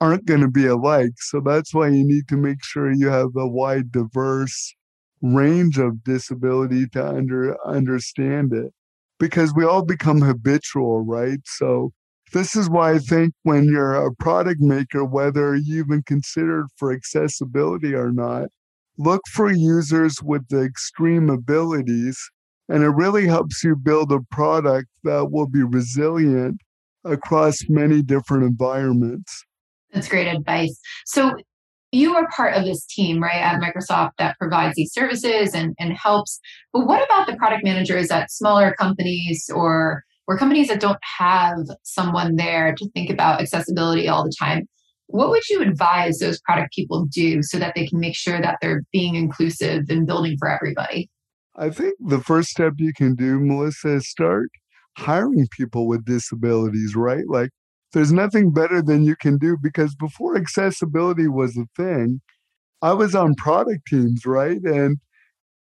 aren't 0.00 0.26
going 0.26 0.40
to 0.40 0.50
be 0.50 0.66
alike. 0.66 1.12
So 1.18 1.40
that's 1.40 1.74
why 1.74 1.88
you 1.88 2.06
need 2.06 2.28
to 2.28 2.36
make 2.36 2.64
sure 2.64 2.92
you 2.92 3.08
have 3.08 3.30
a 3.36 3.48
wide, 3.48 3.90
diverse 3.90 4.74
range 5.20 5.78
of 5.78 6.04
disability 6.04 6.86
to 6.88 7.06
under, 7.06 7.56
understand 7.66 8.52
it 8.52 8.72
because 9.18 9.52
we 9.54 9.64
all 9.64 9.84
become 9.84 10.20
habitual, 10.20 11.04
right? 11.04 11.40
So 11.44 11.92
this 12.32 12.54
is 12.54 12.70
why 12.70 12.92
I 12.92 12.98
think 12.98 13.32
when 13.42 13.64
you're 13.64 13.94
a 13.94 14.14
product 14.14 14.60
maker, 14.60 15.04
whether 15.04 15.56
you 15.56 15.80
even 15.80 16.02
considered 16.02 16.66
for 16.76 16.92
accessibility 16.92 17.94
or 17.94 18.12
not, 18.12 18.48
look 18.98 19.22
for 19.32 19.50
users 19.50 20.22
with 20.22 20.46
the 20.48 20.62
extreme 20.62 21.30
abilities, 21.30 22.18
and 22.68 22.82
it 22.82 22.90
really 22.90 23.26
helps 23.26 23.64
you 23.64 23.74
build 23.76 24.12
a 24.12 24.20
product 24.30 24.88
that 25.04 25.30
will 25.30 25.48
be 25.48 25.62
resilient 25.62 26.60
across 27.04 27.58
many 27.68 28.02
different 28.02 28.44
environments. 28.44 29.44
That's 29.92 30.08
great 30.08 30.26
advice. 30.26 30.78
So, 31.06 31.34
you 31.90 32.14
are 32.14 32.28
part 32.36 32.54
of 32.54 32.64
this 32.64 32.84
team, 32.84 33.22
right, 33.22 33.40
at 33.40 33.60
Microsoft 33.60 34.10
that 34.18 34.36
provides 34.38 34.74
these 34.76 34.92
services 34.92 35.54
and, 35.54 35.74
and 35.78 35.94
helps. 35.94 36.38
But 36.72 36.86
what 36.86 37.02
about 37.02 37.26
the 37.26 37.36
product 37.36 37.64
managers 37.64 38.10
at 38.10 38.30
smaller 38.30 38.74
companies 38.78 39.50
or 39.54 40.04
or 40.26 40.36
companies 40.36 40.68
that 40.68 40.80
don't 40.80 40.98
have 41.18 41.56
someone 41.84 42.36
there 42.36 42.74
to 42.74 42.90
think 42.90 43.08
about 43.08 43.40
accessibility 43.40 44.08
all 44.08 44.22
the 44.22 44.34
time? 44.38 44.68
What 45.06 45.30
would 45.30 45.48
you 45.48 45.62
advise 45.62 46.18
those 46.18 46.38
product 46.42 46.74
people 46.74 47.06
do 47.06 47.42
so 47.42 47.58
that 47.58 47.74
they 47.74 47.86
can 47.86 47.98
make 47.98 48.14
sure 48.14 48.38
that 48.38 48.58
they're 48.60 48.82
being 48.92 49.14
inclusive 49.14 49.84
and 49.88 50.06
building 50.06 50.36
for 50.38 50.50
everybody? 50.50 51.08
I 51.56 51.70
think 51.70 51.94
the 51.98 52.20
first 52.20 52.50
step 52.50 52.74
you 52.76 52.92
can 52.92 53.14
do, 53.14 53.40
Melissa, 53.40 53.94
is 53.94 54.10
start 54.10 54.50
hiring 54.98 55.48
people 55.56 55.88
with 55.88 56.04
disabilities, 56.04 56.94
right? 56.94 57.24
Like, 57.26 57.50
there's 57.92 58.12
nothing 58.12 58.52
better 58.52 58.82
than 58.82 59.04
you 59.04 59.16
can 59.16 59.38
do 59.38 59.56
because 59.60 59.94
before 59.94 60.36
accessibility 60.36 61.28
was 61.28 61.56
a 61.56 61.66
thing, 61.76 62.20
I 62.82 62.92
was 62.92 63.14
on 63.14 63.34
product 63.34 63.86
teams, 63.86 64.26
right? 64.26 64.60
And 64.62 64.98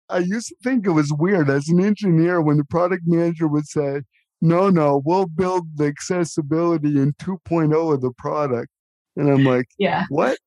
I 0.09 0.19
used 0.19 0.49
to 0.49 0.55
think 0.63 0.85
it 0.85 0.91
was 0.91 1.13
weird 1.13 1.49
as 1.49 1.69
an 1.69 1.83
engineer 1.83 2.41
when 2.41 2.57
the 2.57 2.65
product 2.65 3.03
manager 3.05 3.47
would 3.47 3.67
say, 3.67 4.01
no, 4.41 4.69
no, 4.69 5.01
we'll 5.05 5.27
build 5.27 5.67
the 5.77 5.85
accessibility 5.85 6.99
in 6.99 7.13
2.0 7.13 7.93
of 7.93 8.01
the 8.01 8.11
product. 8.17 8.69
And 9.15 9.29
I'm 9.29 9.43
like, 9.43 9.67
yeah, 9.77 10.05
what? 10.09 10.37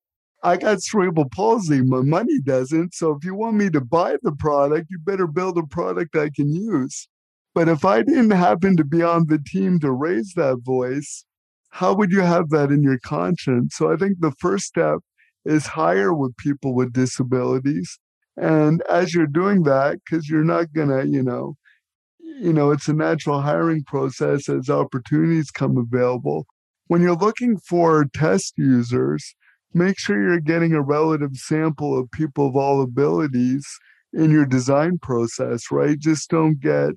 I 0.43 0.57
got 0.57 0.83
cerebral 0.83 1.29
palsy. 1.31 1.83
My 1.83 2.03
money 2.03 2.41
doesn't. 2.41 2.95
So 2.95 3.13
if 3.13 3.25
you 3.25 3.35
want 3.35 3.57
me 3.57 3.71
to 3.71 3.81
buy 3.81 4.17
the 4.23 4.33
product, 4.33 4.89
you 4.91 4.99
better 4.99 5.27
build 5.27 5.57
a 5.59 5.67
product 5.67 6.15
I 6.15 6.31
can 6.31 6.55
use. 6.55 7.09
But 7.55 7.69
if 7.69 7.85
I 7.85 8.03
didn't 8.03 8.31
happen 8.31 8.77
to 8.77 8.85
be 8.85 9.03
on 9.03 9.27
the 9.27 9.39
team 9.39 9.81
to 9.81 9.91
raise 9.91 10.35
that 10.35 10.59
voice, 10.59 11.25
how 11.77 11.95
would 11.95 12.11
you 12.11 12.21
have 12.21 12.51
that 12.51 12.71
in 12.71 12.83
your 12.83 12.99
conscience? 12.99 13.75
So 13.77 13.93
I 13.93 13.97
think 13.97 14.17
the 14.21 14.33
first 14.39 14.65
step 14.65 14.99
is 15.45 15.67
hire 15.67 16.13
with 16.13 16.37
people 16.37 16.75
with 16.75 16.93
disabilities. 16.93 17.99
And 18.37 18.83
as 18.91 19.15
you're 19.15 19.27
doing 19.27 19.63
that, 19.65 19.99
because 20.05 20.29
you're 20.29 20.45
not 20.45 20.67
to, 20.75 21.05
you 21.07 21.23
know, 21.23 21.57
you 22.21 22.53
know, 22.53 22.71
it's 22.71 22.89
a 22.89 22.93
natural 22.93 23.41
hiring 23.41 23.85
process 23.85 24.49
as 24.49 24.69
opportunities 24.69 25.51
come 25.51 25.77
available 25.79 26.47
when 26.89 27.03
you're 27.03 27.17
looking 27.17 27.59
for 27.59 28.07
test 28.15 28.55
users, 28.57 29.35
make 29.75 29.99
sure 29.99 30.21
you're 30.21 30.41
getting 30.41 30.73
a 30.73 30.83
relative 30.83 31.35
sample 31.35 31.99
of 31.99 32.11
people 32.11 32.49
of 32.49 32.57
all 32.57 32.83
abilities 32.83 33.67
in 34.13 34.31
your 34.31 34.47
design 34.47 34.99
process, 34.99 35.65
right? 35.71 35.99
Just 35.99 36.31
don't 36.31 36.61
get 36.61 36.91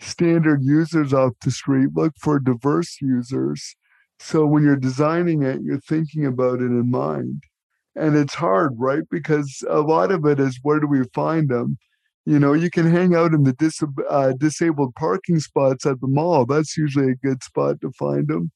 standard 0.00 0.60
users 0.62 1.12
off 1.12 1.32
the 1.42 1.50
street. 1.50 1.88
Look 1.94 2.14
for 2.18 2.38
diverse 2.38 2.98
users. 3.00 3.76
So 4.22 4.44
when 4.44 4.62
you're 4.62 4.76
designing 4.76 5.42
it, 5.42 5.62
you're 5.62 5.80
thinking 5.80 6.26
about 6.26 6.60
it 6.60 6.66
in 6.66 6.90
mind. 6.90 7.42
And 7.96 8.16
it's 8.16 8.34
hard, 8.34 8.74
right? 8.76 9.02
Because 9.10 9.64
a 9.68 9.80
lot 9.80 10.12
of 10.12 10.26
it 10.26 10.38
is 10.38 10.60
where 10.62 10.78
do 10.78 10.86
we 10.86 11.02
find 11.14 11.48
them? 11.48 11.78
You 12.26 12.38
know, 12.38 12.52
you 12.52 12.70
can 12.70 12.88
hang 12.88 13.14
out 13.14 13.32
in 13.32 13.44
the 13.44 13.54
dis- 13.54 13.82
uh, 14.08 14.32
disabled 14.38 14.94
parking 14.94 15.40
spots 15.40 15.86
at 15.86 16.00
the 16.00 16.06
mall. 16.06 16.44
That's 16.44 16.76
usually 16.76 17.10
a 17.12 17.26
good 17.26 17.42
spot 17.42 17.80
to 17.80 17.90
find 17.92 18.28
them. 18.28 18.52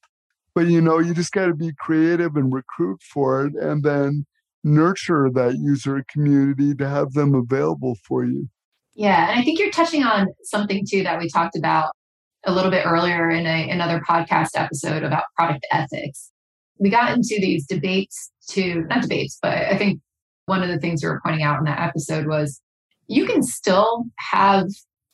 But 0.53 0.67
you 0.67 0.81
know, 0.81 0.99
you 0.99 1.13
just 1.13 1.33
got 1.33 1.47
to 1.47 1.55
be 1.55 1.73
creative 1.77 2.35
and 2.35 2.53
recruit 2.53 3.01
for 3.01 3.45
it 3.45 3.55
and 3.55 3.83
then 3.83 4.25
nurture 4.63 5.29
that 5.33 5.55
user 5.55 6.05
community 6.07 6.75
to 6.75 6.87
have 6.87 7.13
them 7.13 7.33
available 7.33 7.97
for 8.07 8.23
you. 8.23 8.47
Yeah, 8.93 9.29
and 9.29 9.39
I 9.39 9.43
think 9.43 9.59
you're 9.59 9.71
touching 9.71 10.03
on 10.03 10.27
something 10.43 10.85
too 10.89 11.03
that 11.03 11.19
we 11.19 11.27
talked 11.27 11.57
about 11.57 11.91
a 12.45 12.51
little 12.51 12.71
bit 12.71 12.85
earlier 12.85 13.29
in 13.29 13.45
a, 13.45 13.69
another 13.69 14.01
podcast 14.07 14.49
episode 14.55 15.03
about 15.03 15.23
product 15.35 15.65
ethics. 15.71 16.31
We 16.79 16.89
got 16.89 17.13
into 17.13 17.37
these 17.39 17.65
debates 17.65 18.31
to 18.49 18.85
not 18.89 19.03
debates, 19.03 19.39
but 19.41 19.53
I 19.53 19.77
think 19.77 20.01
one 20.45 20.61
of 20.61 20.69
the 20.69 20.79
things 20.79 21.01
you 21.01 21.09
were 21.09 21.21
pointing 21.23 21.43
out 21.43 21.59
in 21.59 21.65
that 21.65 21.79
episode 21.79 22.27
was 22.27 22.61
you 23.07 23.25
can 23.25 23.41
still 23.43 24.05
have 24.17 24.67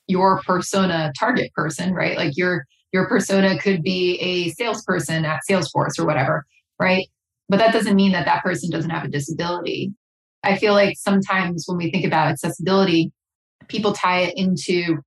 your 0.08 0.42
persona 0.42 1.12
target 1.18 1.54
person, 1.54 1.94
right? 1.94 2.18
Like 2.18 2.34
you're 2.36 2.66
your 2.92 3.08
persona 3.08 3.58
could 3.58 3.84
be 3.84 4.18
a 4.20 4.50
salesperson 4.50 5.24
at 5.24 5.40
Salesforce 5.50 5.98
or 5.98 6.06
whatever, 6.06 6.46
right? 6.78 7.08
But 7.48 7.58
that 7.58 7.74
doesn't 7.74 7.96
mean 7.96 8.12
that 8.12 8.26
that 8.26 8.44
person 8.44 8.70
doesn't 8.70 8.90
have 8.90 9.06
a 9.06 9.10
disability. 9.10 9.94
I 10.44 10.58
feel 10.58 10.74
like 10.74 10.98
sometimes 10.98 11.64
when 11.68 11.78
we 11.78 11.90
think 11.90 12.06
about 12.06 12.28
accessibility, 12.28 13.12
people 13.70 13.94
tie 13.94 14.22
it 14.22 14.34
into 14.36 14.98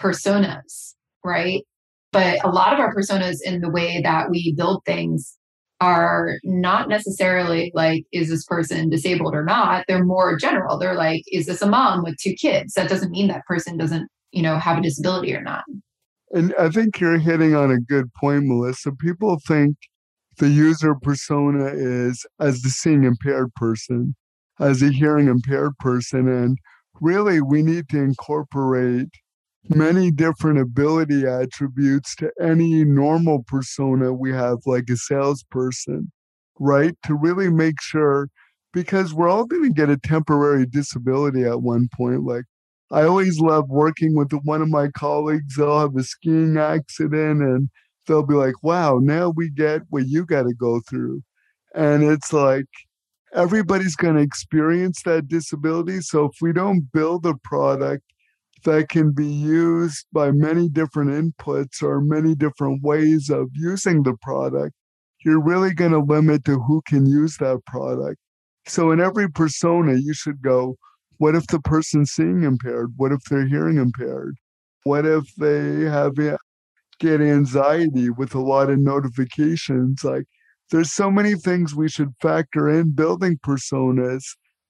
personas, 0.00 0.94
right? 1.24 1.64
But 2.12 2.44
a 2.44 2.50
lot 2.50 2.72
of 2.72 2.78
our 2.78 2.94
personas 2.94 3.38
in 3.42 3.60
the 3.60 3.70
way 3.70 4.00
that 4.02 4.30
we 4.30 4.54
build 4.56 4.84
things 4.84 5.36
are 5.80 6.38
not 6.44 6.88
necessarily 6.88 7.72
like, 7.74 8.04
is 8.12 8.28
this 8.28 8.44
person 8.44 8.88
disabled 8.88 9.34
or 9.34 9.44
not? 9.44 9.84
They're 9.88 10.04
more 10.04 10.36
general. 10.36 10.78
They're 10.78 10.94
like, 10.94 11.22
is 11.26 11.46
this 11.46 11.62
a 11.62 11.66
mom 11.66 12.04
with 12.04 12.16
two 12.18 12.34
kids? 12.34 12.74
That 12.74 12.88
doesn't 12.88 13.10
mean 13.10 13.28
that 13.28 13.44
person 13.46 13.78
doesn't, 13.78 14.08
you 14.30 14.42
know, 14.42 14.58
have 14.58 14.78
a 14.78 14.82
disability 14.82 15.34
or 15.34 15.42
not. 15.42 15.64
And 16.30 16.54
I 16.58 16.68
think 16.68 17.00
you're 17.00 17.18
hitting 17.18 17.56
on 17.56 17.70
a 17.70 17.80
good 17.80 18.12
point, 18.14 18.44
Melissa. 18.46 18.92
People 18.92 19.40
think 19.46 19.76
the 20.38 20.48
user 20.48 20.94
persona 20.94 21.72
is 21.74 22.24
as 22.40 22.62
the 22.62 22.70
seeing 22.70 23.04
impaired 23.04 23.52
person, 23.56 24.14
as 24.60 24.82
a 24.82 24.90
hearing 24.90 25.28
impaired 25.28 25.76
person. 25.78 26.28
And 26.28 26.58
really, 27.00 27.40
we 27.40 27.62
need 27.62 27.88
to 27.90 27.98
incorporate 27.98 29.08
many 29.68 30.10
different 30.10 30.58
ability 30.58 31.26
attributes 31.26 32.14
to 32.16 32.30
any 32.40 32.84
normal 32.84 33.44
persona 33.44 34.12
we 34.12 34.32
have, 34.32 34.58
like 34.66 34.88
a 34.90 34.96
salesperson, 34.96 36.10
right? 36.58 36.94
To 37.06 37.14
really 37.14 37.50
make 37.50 37.80
sure, 37.80 38.28
because 38.72 39.14
we're 39.14 39.28
all 39.28 39.44
going 39.44 39.62
to 39.64 39.70
get 39.70 39.90
a 39.90 39.96
temporary 39.96 40.66
disability 40.66 41.44
at 41.44 41.62
one 41.62 41.88
point. 41.94 42.24
Like, 42.24 42.44
I 42.90 43.04
always 43.04 43.40
love 43.40 43.68
working 43.68 44.14
with 44.14 44.32
one 44.44 44.62
of 44.62 44.68
my 44.68 44.88
colleagues. 44.88 45.56
They'll 45.56 45.80
have 45.80 45.96
a 45.96 46.02
skiing 46.02 46.58
accident 46.58 47.40
and 47.42 47.70
they'll 48.06 48.26
be 48.26 48.34
like, 48.34 48.62
wow, 48.62 48.98
now 49.00 49.30
we 49.30 49.48
get 49.48 49.82
what 49.90 50.08
you 50.08 50.26
got 50.26 50.42
to 50.42 50.54
go 50.54 50.80
through. 50.88 51.22
And 51.74 52.02
it's 52.02 52.32
like, 52.32 52.66
everybody's 53.34 53.96
going 53.96 54.16
to 54.16 54.22
experience 54.22 55.02
that 55.04 55.28
disability. 55.28 56.00
So 56.00 56.26
if 56.26 56.32
we 56.42 56.52
don't 56.52 56.92
build 56.92 57.24
a 57.24 57.34
product 57.44 58.02
that 58.64 58.88
can 58.88 59.12
be 59.12 59.26
used 59.26 60.06
by 60.12 60.30
many 60.30 60.68
different 60.68 61.10
inputs 61.10 61.82
or 61.82 62.00
many 62.00 62.34
different 62.34 62.82
ways 62.82 63.30
of 63.30 63.48
using 63.54 64.02
the 64.02 64.14
product, 64.22 64.74
you're 65.24 65.42
really 65.42 65.72
going 65.72 65.92
to 65.92 65.98
limit 65.98 66.44
to 66.44 66.58
who 66.60 66.82
can 66.86 67.06
use 67.06 67.36
that 67.38 67.60
product. 67.66 68.18
So 68.66 68.90
in 68.92 69.00
every 69.00 69.30
persona, 69.30 69.94
you 69.94 70.14
should 70.14 70.42
go, 70.42 70.76
what 71.18 71.34
if 71.34 71.46
the 71.46 71.60
person's 71.60 72.10
seeing 72.10 72.42
impaired? 72.42 72.92
What 72.96 73.12
if 73.12 73.20
they're 73.24 73.46
hearing 73.46 73.78
impaired? 73.78 74.36
What 74.84 75.06
if 75.06 75.24
they 75.36 75.82
have 75.82 76.14
get 76.98 77.20
anxiety 77.20 78.10
with 78.10 78.34
a 78.34 78.40
lot 78.40 78.70
of 78.70 78.78
notifications? 78.78 80.02
Like 80.02 80.24
there's 80.70 80.92
so 80.92 81.10
many 81.10 81.34
things 81.34 81.74
we 81.74 81.88
should 81.88 82.14
factor 82.20 82.68
in 82.68 82.94
building 82.94 83.38
personas 83.38 84.24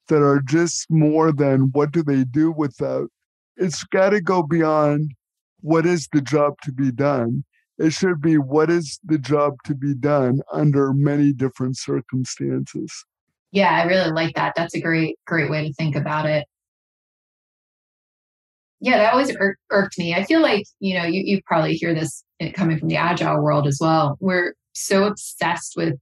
that 0.08 0.22
are 0.22 0.42
just 0.42 0.90
more 0.90 1.32
than 1.32 1.70
what 1.72 1.92
do 1.92 2.02
they 2.02 2.24
do 2.24 2.50
without 2.50 3.08
it's 3.56 3.84
got 3.84 4.10
to 4.10 4.20
go 4.20 4.42
beyond 4.42 5.12
what 5.60 5.86
is 5.86 6.08
the 6.12 6.20
job 6.20 6.54
to 6.62 6.72
be 6.72 6.90
done. 6.90 7.44
It 7.78 7.92
should 7.92 8.20
be 8.20 8.36
what 8.36 8.70
is 8.70 8.98
the 9.04 9.18
job 9.18 9.54
to 9.64 9.74
be 9.74 9.94
done 9.94 10.40
under 10.52 10.92
many 10.92 11.32
different 11.32 11.78
circumstances. 11.78 13.04
Yeah, 13.50 13.70
I 13.70 13.84
really 13.84 14.10
like 14.10 14.34
that. 14.34 14.54
That's 14.56 14.74
a 14.74 14.80
great, 14.80 15.18
great 15.26 15.50
way 15.50 15.66
to 15.66 15.74
think 15.74 15.96
about 15.96 16.26
it. 16.26 16.46
Yeah, 18.80 18.98
that 18.98 19.12
always 19.12 19.30
ir- 19.30 19.58
irked 19.70 19.98
me. 19.98 20.14
I 20.14 20.24
feel 20.24 20.40
like, 20.40 20.64
you 20.80 20.98
know, 20.98 21.04
you, 21.04 21.22
you 21.24 21.40
probably 21.46 21.74
hear 21.74 21.94
this 21.94 22.24
coming 22.54 22.78
from 22.78 22.88
the 22.88 22.96
agile 22.96 23.40
world 23.40 23.66
as 23.66 23.78
well. 23.80 24.16
We're 24.20 24.54
so 24.74 25.04
obsessed 25.04 25.74
with, 25.76 25.94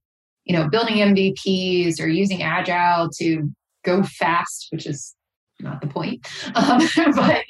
you 0.45 0.55
know, 0.55 0.67
building 0.67 0.95
MVPs 0.95 1.99
or 1.99 2.07
using 2.07 2.41
agile 2.41 3.09
to 3.19 3.51
go 3.83 4.01
fast, 4.03 4.67
which 4.71 4.87
is 4.87 5.15
not 5.63 5.81
the 5.81 5.87
point. 5.87 6.27
Um, 6.55 6.81
but 7.15 7.43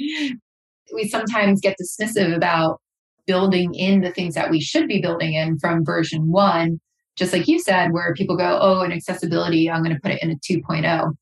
we 0.93 1.07
sometimes 1.07 1.61
get 1.61 1.77
dismissive 1.81 2.35
about 2.35 2.81
building 3.25 3.73
in 3.75 4.01
the 4.01 4.11
things 4.11 4.35
that 4.35 4.49
we 4.49 4.59
should 4.59 4.87
be 4.87 5.01
building 5.01 5.33
in 5.33 5.57
from 5.59 5.85
version 5.85 6.31
one, 6.31 6.79
just 7.15 7.33
like 7.33 7.47
you 7.47 7.59
said, 7.59 7.91
where 7.91 8.13
people 8.13 8.35
go, 8.35 8.59
oh, 8.61 8.81
in 8.81 8.91
accessibility, 8.91 9.69
I'm 9.69 9.83
going 9.83 9.95
to 9.95 10.01
put 10.01 10.11
it 10.11 10.23
in 10.23 10.31
a 10.31 10.35
2.0. 10.35 11.13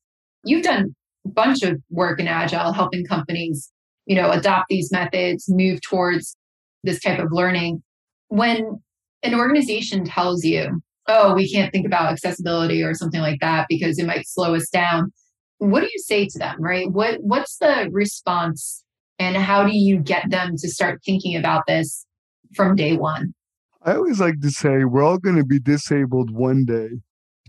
You've 0.44 0.62
done 0.62 0.94
a 1.26 1.28
bunch 1.28 1.62
of 1.62 1.80
work 1.90 2.20
in 2.20 2.28
Agile, 2.28 2.72
helping 2.72 3.04
companies, 3.04 3.70
you 4.06 4.16
know, 4.16 4.30
adopt 4.30 4.66
these 4.68 4.90
methods, 4.90 5.46
move 5.48 5.80
towards 5.82 6.36
this 6.82 7.00
type 7.00 7.18
of 7.18 7.32
learning. 7.32 7.82
When 8.28 8.80
an 9.22 9.34
organization 9.34 10.04
tells 10.04 10.44
you, 10.44 10.82
oh, 11.06 11.34
we 11.34 11.50
can't 11.50 11.72
think 11.72 11.86
about 11.86 12.12
accessibility 12.12 12.82
or 12.82 12.94
something 12.94 13.20
like 13.20 13.40
that 13.40 13.66
because 13.68 13.98
it 13.98 14.06
might 14.06 14.26
slow 14.26 14.54
us 14.54 14.68
down, 14.70 15.12
what 15.60 15.80
do 15.80 15.86
you 15.92 15.98
say 15.98 16.26
to 16.26 16.38
them 16.38 16.56
right? 16.58 16.90
What 16.90 17.22
what's 17.22 17.58
the 17.58 17.88
response 17.92 18.82
and 19.18 19.36
how 19.36 19.62
do 19.62 19.76
you 19.76 19.98
get 19.98 20.30
them 20.30 20.56
to 20.56 20.68
start 20.68 21.02
thinking 21.04 21.36
about 21.36 21.66
this 21.66 22.06
from 22.54 22.76
day 22.76 22.96
one? 22.96 23.34
I 23.82 23.94
always 23.94 24.20
like 24.20 24.40
to 24.40 24.50
say 24.50 24.84
we're 24.84 25.02
all 25.02 25.18
going 25.18 25.36
to 25.36 25.44
be 25.44 25.60
disabled 25.60 26.30
one 26.30 26.64
day. 26.64 26.88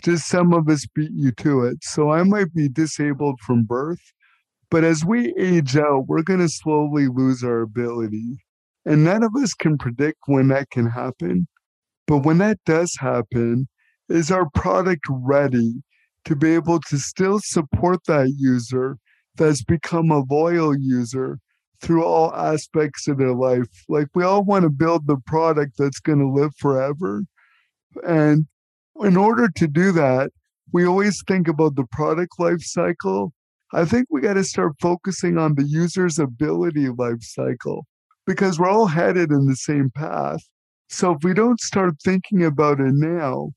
Just 0.04 0.28
some 0.28 0.54
of 0.54 0.68
us 0.68 0.86
beat 0.94 1.12
you 1.14 1.32
to 1.32 1.66
it. 1.66 1.84
So 1.84 2.12
i 2.12 2.24
might 2.24 2.54
be 2.54 2.68
disabled 2.68 3.40
from 3.40 3.64
birth 3.64 4.02
but 4.70 4.84
as 4.84 5.04
we 5.06 5.34
age 5.38 5.76
out 5.78 6.08
we're 6.08 6.22
going 6.22 6.40
to 6.40 6.50
slowly 6.50 7.08
lose 7.08 7.44
our 7.44 7.62
ability. 7.62 8.38
And 8.86 9.04
none 9.04 9.24
of 9.24 9.32
us 9.36 9.54
can 9.54 9.78
predict 9.78 10.18
when 10.26 10.50
that 10.50 10.70
can 10.70 10.88
happen 10.88 11.48
but 12.08 12.26
when 12.26 12.40
that 12.40 12.60
does 12.66 12.94
happen 13.00 13.70
is 14.10 14.32
our 14.32 14.50
product 14.50 15.06
ready 15.10 15.82
to 16.26 16.36
be 16.36 16.54
able 16.54 16.80
to 16.82 16.98
still 16.98 17.40
support 17.40 18.00
that 18.08 18.34
user 18.38 18.98
that's 19.36 19.64
become 19.64 20.12
a 20.12 20.24
loyal 20.30 20.78
user 20.78 21.40
through 21.82 22.04
all 22.04 22.34
aspects 22.36 23.08
of 23.08 23.18
their 23.18 23.34
life. 23.34 23.68
Like 23.90 24.08
we 24.14 24.24
all 24.24 24.44
want 24.44 24.64
to 24.64 24.70
build 24.70 25.08
the 25.08 25.18
product 25.26 25.74
that's 25.78 26.00
going 26.00 26.20
to 26.20 26.30
live 26.30 26.52
forever. 26.58 27.24
And 28.08 28.46
in 29.04 29.18
order 29.18 29.50
to 29.50 29.68
do 29.68 29.92
that, 29.94 30.32
we 30.72 30.86
always 30.86 31.22
think 31.28 31.48
about 31.48 31.76
the 31.76 31.86
product 31.92 32.40
life 32.40 32.62
cycle. 32.62 33.34
I 33.74 33.86
think 33.86 34.08
we 34.10 34.22
got 34.22 34.34
to 34.34 34.44
start 34.44 34.74
focusing 34.80 35.38
on 35.38 35.56
the 35.56 35.64
user's 35.64 36.20
ability 36.20 36.90
life 36.90 37.22
cycle 37.22 37.86
because 38.28 38.60
we're 38.60 38.70
all 38.70 38.88
headed 38.88 39.32
in 39.32 39.48
the 39.48 39.56
same 39.56 39.90
path. 39.90 40.42
So 40.90 41.14
if 41.14 41.24
we 41.24 41.34
don't 41.34 41.60
start 41.60 41.96
thinking 42.04 42.44
about 42.44 42.80
it 42.80 42.94
now, 42.94 43.52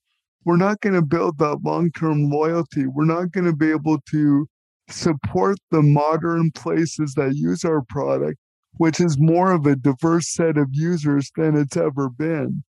we're 0.44 0.56
not 0.56 0.80
going 0.80 0.94
to 0.94 1.02
build 1.02 1.38
that 1.38 1.58
long 1.62 1.90
term 1.92 2.30
loyalty. 2.30 2.86
We're 2.86 3.04
not 3.04 3.32
going 3.32 3.46
to 3.46 3.56
be 3.56 3.70
able 3.70 3.98
to 4.10 4.46
support 4.88 5.58
the 5.70 5.82
modern 5.82 6.50
places 6.52 7.14
that 7.14 7.34
use 7.34 7.64
our 7.64 7.82
product, 7.82 8.38
which 8.76 9.00
is 9.00 9.18
more 9.18 9.52
of 9.52 9.66
a 9.66 9.76
diverse 9.76 10.28
set 10.32 10.58
of 10.58 10.68
users 10.72 11.30
than 11.36 11.56
it's 11.56 11.76
ever 11.76 12.10
been. 12.10 12.62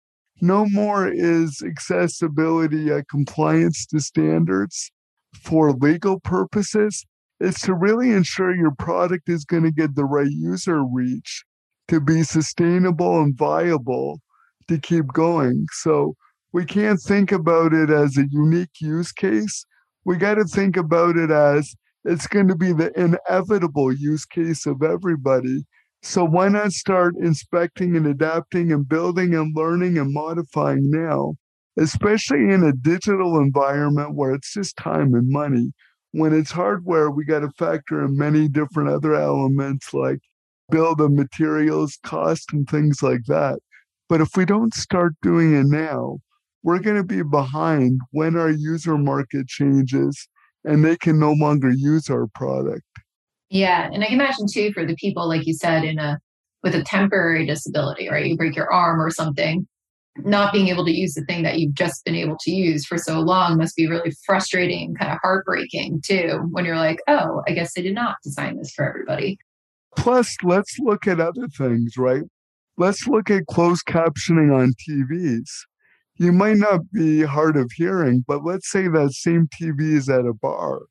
No 0.41 0.65
more 0.65 1.07
is 1.07 1.62
accessibility 1.65 2.89
a 2.89 3.03
compliance 3.05 3.86
to 3.88 3.99
standards 3.99 4.91
for 5.41 5.71
legal 5.71 6.19
purposes. 6.19 7.05
It's 7.39 7.62
to 7.62 7.73
really 7.73 8.12
ensure 8.12 8.55
your 8.55 8.75
product 8.75 9.29
is 9.29 9.45
going 9.45 9.63
to 9.63 9.71
get 9.71 9.95
the 9.95 10.05
right 10.05 10.29
user 10.29 10.83
reach 10.83 11.43
to 11.88 11.99
be 11.99 12.23
sustainable 12.23 13.21
and 13.21 13.36
viable 13.36 14.21
to 14.67 14.77
keep 14.77 15.07
going. 15.07 15.67
So 15.71 16.15
we 16.54 16.66
can't 16.66 17.02
think 17.02 17.32
about 17.32 17.74
it 17.74 17.89
as 17.89 18.16
a 18.16 18.28
unique 18.30 18.80
use 18.80 19.12
case. 19.12 19.66
We 20.06 20.18
got 20.18 20.36
to 20.36 20.46
think 20.46 20.78
about 20.78 21.18
it 21.18 21.32
as 21.32 21.76
it's 22.06 22.28
going 22.28 22.48
to 22.48 22.56
be 22.56 22.72
the 22.72 22.92
inevitable 23.00 23.92
use 23.92 24.24
case 24.24 24.68
of 24.68 24.84
everybody. 24.84 25.66
So 26.04 26.24
why 26.24 26.50
not 26.50 26.72
start 26.72 27.16
inspecting 27.18 27.96
and 27.96 28.06
adapting 28.06 28.72
and 28.72 28.88
building 28.88 29.34
and 29.34 29.56
learning 29.56 29.98
and 29.98 30.13
modifying 30.13 30.92
now, 30.92 31.36
especially 31.80 32.54
in 32.54 32.62
a 32.62 32.74
digital 32.74 33.39
environment 33.39 34.16
where 34.16 34.34
it's 34.34 34.54
just 34.54 34.78
time 34.78 35.16
and 35.16 35.30
money. 35.30 35.74
When 36.12 36.34
it's 36.34 36.52
hardware, 36.52 37.10
we 37.10 37.26
got 37.26 37.39
to 37.39 37.50
factor 37.58 38.04
in 38.06 38.16
many 38.16 38.48
different 38.48 38.89
other 38.89 39.16
elements 39.16 39.92
like 39.92 40.20
build 40.70 41.02
of 41.02 41.13
materials, 41.13 41.98
cost, 42.04 42.54
and 42.54 42.70
things 42.70 43.02
like 43.02 43.24
that. 43.28 43.60
But 44.08 44.22
if 44.22 44.36
we 44.36 44.46
don't 44.46 44.74
start 44.76 45.13
doing 45.24 45.56
it 45.56 45.66
now, 45.66 46.20
we're 46.63 46.80
going 46.80 46.95
to 46.95 47.04
be 47.04 47.21
behind 47.21 47.99
when 48.12 48.38
our 48.38 48.49
user 48.49 48.97
market 48.97 49.47
changes 49.47 50.28
and 50.63 50.84
they 50.84 50.95
can 50.95 51.19
no 51.19 51.34
longer 51.34 51.69
use 51.69 52.10
our 52.10 52.28
product. 52.34 52.84
Yeah, 53.49 53.89
and 53.91 54.04
I 54.04 54.08
can 54.08 54.15
imagine 54.15 54.47
too 54.52 54.71
for 54.73 54.86
the 54.86 54.95
people 54.95 55.28
like 55.28 55.45
you 55.45 55.54
said 55.54 55.84
in 55.84 55.99
a 55.99 56.17
with 56.63 56.73
a 56.73 56.84
temporary 56.84 57.45
disability, 57.45 58.10
right? 58.10 58.26
You 58.26 58.38
break 58.38 58.56
your 58.56 58.71
arm 58.71 59.02
or 59.02 59.12
something, 59.12 59.67
not 60.19 60.54
being 60.54 60.69
able 60.69 60.86
to 60.86 60.91
use 60.91 61.13
the 61.13 61.26
thing 61.26 61.43
that 61.43 61.60
you've 61.60 61.73
just 61.73 62.06
been 62.06 62.15
able 62.15 62.38
to 62.39 62.52
use 62.52 62.86
for 62.86 62.97
so 62.97 63.19
long 63.19 63.58
must 63.58 63.76
be 63.76 63.86
really 63.86 64.13
frustrating, 64.26 64.95
kind 64.95 65.12
of 65.12 65.19
heartbreaking 65.21 66.02
too, 66.06 66.47
when 66.52 66.63
you're 66.63 66.78
like, 66.78 66.99
oh, 67.10 67.43
I 67.45 67.52
guess 67.52 67.73
they 67.73 67.82
did 67.82 67.95
not 67.95 68.15
design 68.23 68.58
this 68.58 68.71
for 68.71 68.88
everybody. 68.88 69.38
Plus, 69.97 70.34
let's 70.41 70.78
look 70.80 71.06
at 71.06 71.19
other 71.19 71.47
things, 71.58 71.97
right? 71.97 72.23
Let's 72.78 73.08
look 73.08 73.30
at 73.30 73.45
closed 73.47 73.86
captioning 73.86 74.56
on 74.56 74.73
TVs 74.89 75.49
you 76.17 76.32
might 76.32 76.58
not 76.58 76.91
be 76.91 77.23
hard 77.23 77.58
of 77.58 77.71
hearing, 77.71 78.23
but 78.28 78.43
let's 78.43 78.69
say 78.69 78.88
that 78.88 79.13
same 79.13 79.47
TV 79.47 79.93
is 79.95 80.10
at 80.10 80.26
a 80.26 80.34
bar. 80.34 80.84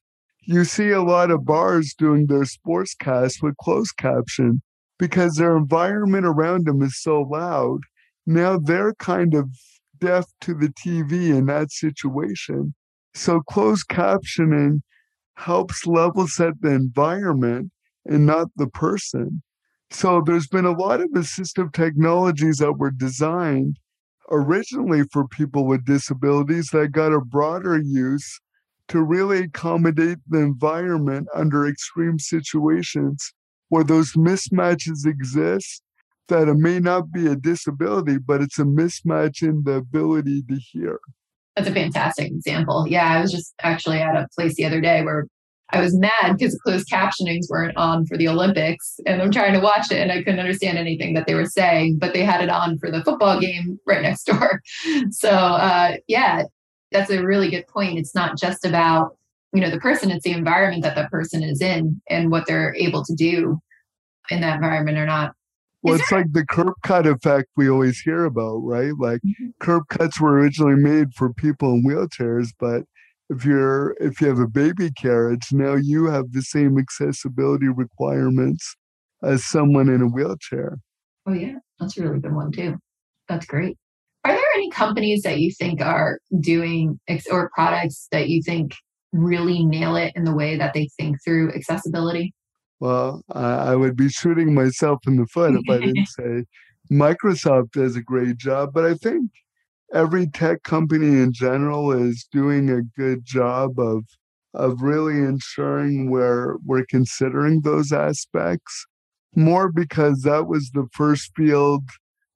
You 0.44 0.64
see 0.64 0.90
a 0.90 1.02
lot 1.02 1.30
of 1.30 1.44
bars 1.44 1.94
doing 1.96 2.26
their 2.26 2.44
sports 2.44 2.94
cast 2.94 3.42
with 3.42 3.56
closed 3.58 3.96
caption 3.96 4.62
because 4.98 5.36
their 5.36 5.56
environment 5.56 6.26
around 6.26 6.66
them 6.66 6.82
is 6.82 7.00
so 7.00 7.22
loud. 7.22 7.80
Now 8.26 8.58
they're 8.58 8.94
kind 8.94 9.34
of 9.34 9.50
deaf 10.00 10.26
to 10.40 10.54
the 10.54 10.68
TV 10.68 11.36
in 11.36 11.46
that 11.46 11.70
situation. 11.70 12.74
So 13.14 13.40
closed 13.40 13.86
captioning 13.88 14.80
helps 15.36 15.86
level 15.86 16.26
set 16.26 16.60
the 16.60 16.70
environment 16.70 17.70
and 18.04 18.26
not 18.26 18.48
the 18.56 18.66
person. 18.66 19.42
So 19.90 20.22
there's 20.24 20.48
been 20.48 20.64
a 20.64 20.72
lot 20.72 21.00
of 21.00 21.10
assistive 21.10 21.72
technologies 21.72 22.56
that 22.56 22.78
were 22.78 22.90
designed 22.90 23.78
originally 24.30 25.02
for 25.12 25.26
people 25.28 25.66
with 25.66 25.84
disabilities 25.84 26.68
that 26.72 26.92
got 26.92 27.12
a 27.12 27.20
broader 27.20 27.78
use 27.78 28.40
to 28.88 29.02
really 29.02 29.38
accommodate 29.38 30.18
the 30.28 30.38
environment 30.38 31.28
under 31.34 31.66
extreme 31.66 32.18
situations 32.18 33.32
where 33.68 33.84
those 33.84 34.12
mismatches 34.12 35.06
exist 35.06 35.82
that 36.28 36.48
it 36.48 36.54
may 36.54 36.78
not 36.78 37.10
be 37.10 37.26
a 37.26 37.36
disability, 37.36 38.18
but 38.18 38.42
it's 38.42 38.58
a 38.58 38.64
mismatch 38.64 39.42
in 39.42 39.62
the 39.64 39.72
ability 39.72 40.42
to 40.48 40.56
hear. 40.56 40.98
That's 41.56 41.68
a 41.68 41.72
fantastic 41.72 42.30
example. 42.30 42.86
Yeah, 42.88 43.10
I 43.10 43.20
was 43.20 43.32
just 43.32 43.54
actually 43.60 43.98
at 43.98 44.16
a 44.16 44.28
place 44.34 44.54
the 44.54 44.64
other 44.64 44.80
day 44.80 45.02
where 45.02 45.26
I 45.72 45.80
was 45.80 45.96
mad 45.96 46.36
because 46.36 46.58
closed 46.64 46.88
captionings 46.90 47.48
weren't 47.48 47.76
on 47.76 48.04
for 48.06 48.18
the 48.18 48.28
Olympics, 48.28 49.00
and 49.06 49.22
I'm 49.22 49.30
trying 49.30 49.54
to 49.54 49.60
watch 49.60 49.90
it, 49.90 49.98
and 49.98 50.12
I 50.12 50.18
couldn't 50.18 50.40
understand 50.40 50.76
anything 50.76 51.14
that 51.14 51.26
they 51.26 51.34
were 51.34 51.46
saying, 51.46 51.98
but 51.98 52.12
they 52.12 52.24
had 52.24 52.42
it 52.42 52.50
on 52.50 52.78
for 52.78 52.90
the 52.90 53.02
football 53.02 53.40
game 53.40 53.78
right 53.86 54.02
next 54.02 54.24
door. 54.24 54.60
So 55.10 55.30
uh, 55.30 55.96
yeah, 56.08 56.44
that's 56.90 57.10
a 57.10 57.24
really 57.24 57.50
good 57.50 57.66
point. 57.68 57.98
It's 57.98 58.14
not 58.14 58.36
just 58.38 58.66
about 58.66 59.16
you 59.54 59.60
know 59.60 59.70
the 59.70 59.80
person; 59.80 60.10
it's 60.10 60.24
the 60.24 60.32
environment 60.32 60.82
that 60.82 60.94
that 60.94 61.10
person 61.10 61.42
is 61.42 61.62
in 61.62 62.00
and 62.08 62.30
what 62.30 62.46
they're 62.46 62.74
able 62.74 63.04
to 63.04 63.14
do 63.14 63.60
in 64.30 64.40
that 64.42 64.56
environment 64.56 64.98
or 64.98 65.06
not. 65.06 65.34
Well, 65.82 65.96
it's 65.96 66.12
like 66.12 66.32
the 66.32 66.46
curb 66.46 66.74
cut 66.84 67.06
effect 67.06 67.48
we 67.56 67.68
always 67.68 67.98
hear 67.98 68.24
about, 68.24 68.58
right? 68.58 68.92
Like 68.96 69.20
mm-hmm. 69.22 69.48
curb 69.58 69.88
cuts 69.88 70.20
were 70.20 70.34
originally 70.34 70.76
made 70.76 71.12
for 71.14 71.32
people 71.32 71.72
in 71.72 71.84
wheelchairs, 71.84 72.50
but 72.60 72.84
if 73.32 73.44
you're 73.44 73.96
if 74.00 74.20
you 74.20 74.28
have 74.28 74.38
a 74.38 74.46
baby 74.46 74.90
carriage, 74.92 75.48
now 75.52 75.74
you 75.74 76.06
have 76.06 76.32
the 76.32 76.42
same 76.42 76.78
accessibility 76.78 77.68
requirements 77.68 78.76
as 79.22 79.44
someone 79.44 79.88
in 79.88 80.02
a 80.02 80.06
wheelchair. 80.06 80.78
Oh 81.26 81.32
yeah, 81.32 81.54
that's 81.80 81.96
a 81.96 82.02
really 82.02 82.20
good 82.20 82.34
one 82.34 82.52
too. 82.52 82.76
That's 83.28 83.46
great. 83.46 83.76
Are 84.24 84.32
there 84.32 84.44
any 84.54 84.70
companies 84.70 85.22
that 85.22 85.38
you 85.40 85.50
think 85.50 85.80
are 85.80 86.18
doing 86.40 87.00
or 87.30 87.50
products 87.54 88.06
that 88.12 88.28
you 88.28 88.42
think 88.42 88.74
really 89.12 89.64
nail 89.64 89.96
it 89.96 90.12
in 90.14 90.24
the 90.24 90.34
way 90.34 90.56
that 90.56 90.74
they 90.74 90.88
think 90.98 91.16
through 91.24 91.52
accessibility? 91.52 92.34
Well, 92.80 93.22
I, 93.30 93.72
I 93.72 93.76
would 93.76 93.96
be 93.96 94.08
shooting 94.08 94.54
myself 94.54 95.00
in 95.06 95.16
the 95.16 95.26
foot 95.26 95.54
if 95.54 95.68
I 95.70 95.78
didn't 95.78 96.06
say 96.18 96.44
Microsoft 96.90 97.72
does 97.72 97.96
a 97.96 98.02
great 98.02 98.36
job, 98.36 98.72
but 98.74 98.84
I 98.84 98.94
think 98.94 99.30
every 99.92 100.26
tech 100.26 100.62
company 100.62 101.20
in 101.20 101.32
general 101.32 101.92
is 101.92 102.26
doing 102.32 102.70
a 102.70 102.82
good 103.00 103.24
job 103.24 103.78
of 103.78 104.04
of 104.54 104.82
really 104.82 105.18
ensuring 105.18 106.10
we're 106.10 106.56
we're 106.64 106.84
considering 106.86 107.62
those 107.62 107.92
aspects 107.92 108.86
more 109.34 109.72
because 109.72 110.22
that 110.22 110.46
was 110.46 110.70
the 110.74 110.86
first 110.92 111.30
field 111.36 111.88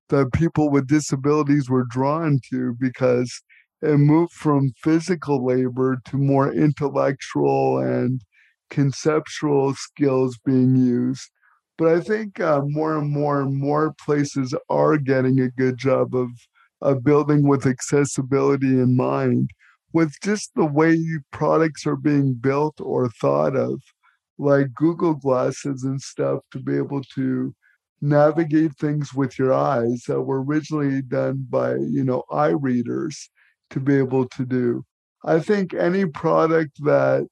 that 0.08 0.32
people 0.32 0.70
with 0.70 0.86
disabilities 0.86 1.68
were 1.68 1.84
drawn 1.90 2.40
to 2.50 2.74
because 2.80 3.42
it 3.82 3.98
moved 3.98 4.32
from 4.32 4.72
physical 4.82 5.44
labor 5.44 5.98
to 6.06 6.16
more 6.16 6.52
intellectual 6.52 7.78
and 7.78 8.22
conceptual 8.70 9.74
skills 9.74 10.38
being 10.44 10.76
used. 10.76 11.30
But 11.76 11.88
I 11.88 12.00
think 12.00 12.40
uh, 12.40 12.62
more 12.64 12.96
and 12.96 13.10
more 13.10 13.42
and 13.42 13.54
more 13.54 13.94
places 14.04 14.54
are 14.70 14.96
getting 14.96 15.40
a 15.40 15.50
good 15.50 15.76
job 15.76 16.14
of 16.14 16.30
of 16.82 17.04
building 17.04 17.46
with 17.48 17.66
accessibility 17.66 18.68
in 18.68 18.96
mind, 18.96 19.50
with 19.92 20.14
just 20.22 20.50
the 20.54 20.64
way 20.64 20.98
products 21.32 21.86
are 21.86 21.96
being 21.96 22.34
built 22.34 22.80
or 22.80 23.08
thought 23.08 23.56
of, 23.56 23.80
like 24.38 24.74
Google 24.74 25.14
Glasses 25.14 25.84
and 25.84 26.00
stuff, 26.00 26.40
to 26.52 26.58
be 26.58 26.76
able 26.76 27.02
to 27.14 27.54
navigate 28.00 28.76
things 28.76 29.14
with 29.14 29.38
your 29.38 29.52
eyes 29.52 30.04
that 30.06 30.20
were 30.22 30.42
originally 30.42 31.02
done 31.02 31.46
by, 31.48 31.74
you 31.74 32.04
know, 32.04 32.22
eye 32.30 32.48
readers 32.48 33.30
to 33.70 33.80
be 33.80 33.96
able 33.96 34.28
to 34.28 34.44
do. 34.44 34.84
I 35.24 35.40
think 35.40 35.74
any 35.74 36.06
product 36.06 36.72
that 36.84 37.26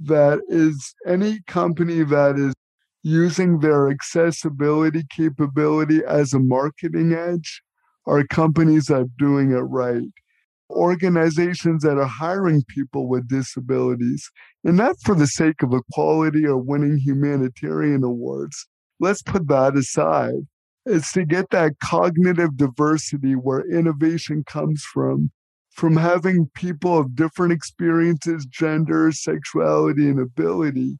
that 0.00 0.40
is 0.48 0.94
any 1.06 1.40
company 1.46 2.04
that 2.04 2.38
is 2.38 2.54
using 3.02 3.60
their 3.60 3.90
accessibility 3.90 5.04
capability 5.10 6.04
as 6.06 6.32
a 6.32 6.38
marketing 6.38 7.12
edge 7.12 7.62
are 8.08 8.24
companies 8.24 8.86
that 8.86 9.02
are 9.02 9.06
doing 9.18 9.52
it 9.52 9.60
right. 9.60 10.08
Organizations 10.70 11.82
that 11.82 11.98
are 11.98 12.06
hiring 12.06 12.62
people 12.68 13.08
with 13.08 13.28
disabilities, 13.28 14.30
and 14.64 14.76
not 14.76 14.96
for 15.04 15.14
the 15.14 15.26
sake 15.26 15.62
of 15.62 15.72
equality 15.72 16.44
or 16.44 16.58
winning 16.58 16.98
humanitarian 16.98 18.02
awards. 18.02 18.66
Let's 18.98 19.22
put 19.22 19.46
that 19.48 19.76
aside. 19.76 20.46
It's 20.84 21.12
to 21.12 21.24
get 21.24 21.50
that 21.50 21.78
cognitive 21.82 22.56
diversity 22.56 23.32
where 23.32 23.70
innovation 23.70 24.42
comes 24.44 24.82
from, 24.92 25.30
from 25.70 25.96
having 25.96 26.50
people 26.54 26.98
of 26.98 27.14
different 27.14 27.52
experiences, 27.52 28.46
gender, 28.46 29.12
sexuality, 29.12 30.08
and 30.08 30.18
ability 30.18 30.98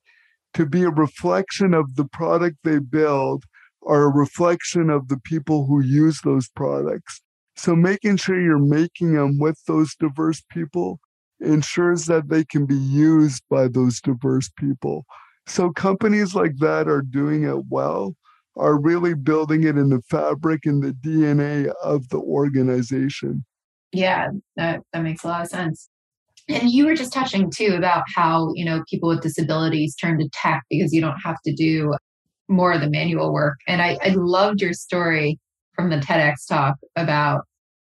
to 0.55 0.67
be 0.67 0.83
a 0.83 0.91
reflection 0.91 1.75
of 1.75 1.97
the 1.97 2.05
product 2.05 2.57
they 2.65 2.79
build 2.79 3.45
are 3.89 4.03
a 4.03 4.09
reflection 4.09 4.91
of 4.91 5.09
the 5.09 5.19
people 5.19 5.67
who 5.67 5.81
use 5.81 6.21
those 6.23 6.49
products. 6.51 7.23
So 7.57 7.75
making 7.75 8.19
sure 8.19 8.41
you're 8.41 8.59
making 8.59 9.15
them 9.15 9.39
with 9.39 9.59
those 9.67 9.97
diverse 9.99 10.43
people 10.51 11.01
ensures 11.41 12.05
that 12.05 12.29
they 12.29 12.45
can 12.45 12.67
be 12.67 12.77
used 12.77 13.43
by 13.51 13.67
those 13.67 14.01
diverse 14.01 14.51
people. 14.57 15.07
So 15.47 15.71
companies 15.71 16.35
like 16.35 16.57
that 16.59 16.87
are 16.87 17.03
doing 17.03 17.45
it 17.45 17.65
well, 17.71 18.15
are 18.57 18.79
really 18.79 19.15
building 19.15 19.65
it 19.65 19.79
in 19.79 19.89
the 19.89 20.03
fabric 20.11 20.67
and 20.67 20.83
the 20.83 20.93
DNA 20.93 21.73
of 21.83 22.09
the 22.11 22.19
organization. 22.19 23.45
Yeah, 23.93 24.29
that, 24.57 24.81
that 24.93 25.03
makes 25.03 25.25
a 25.25 25.29
lot 25.29 25.43
of 25.43 25.49
sense. 25.49 25.89
And 26.49 26.71
you 26.71 26.87
were 26.87 26.95
just 26.95 27.13
touching 27.13 27.51
too 27.51 27.75
about 27.77 28.05
how, 28.15 28.53
you 28.55 28.65
know, 28.65 28.85
people 28.89 29.09
with 29.09 29.23
disabilities 29.23 29.95
turn 29.95 30.19
to 30.19 30.29
tech 30.33 30.63
because 30.69 30.93
you 30.93 31.01
don't 31.01 31.19
have 31.25 31.37
to 31.47 31.55
do 31.55 31.95
more 32.49 32.73
of 32.73 32.81
the 32.81 32.91
manual 32.91 33.33
work. 33.33 33.59
And 33.67 33.83
I, 33.83 33.99
I 34.03 34.11
loved 34.11 34.61
your 34.61 34.73
story 34.73 35.39
from 35.75 35.91
the 35.91 35.97
TEDx 35.97 36.47
talk 36.49 36.77
about 36.97 37.43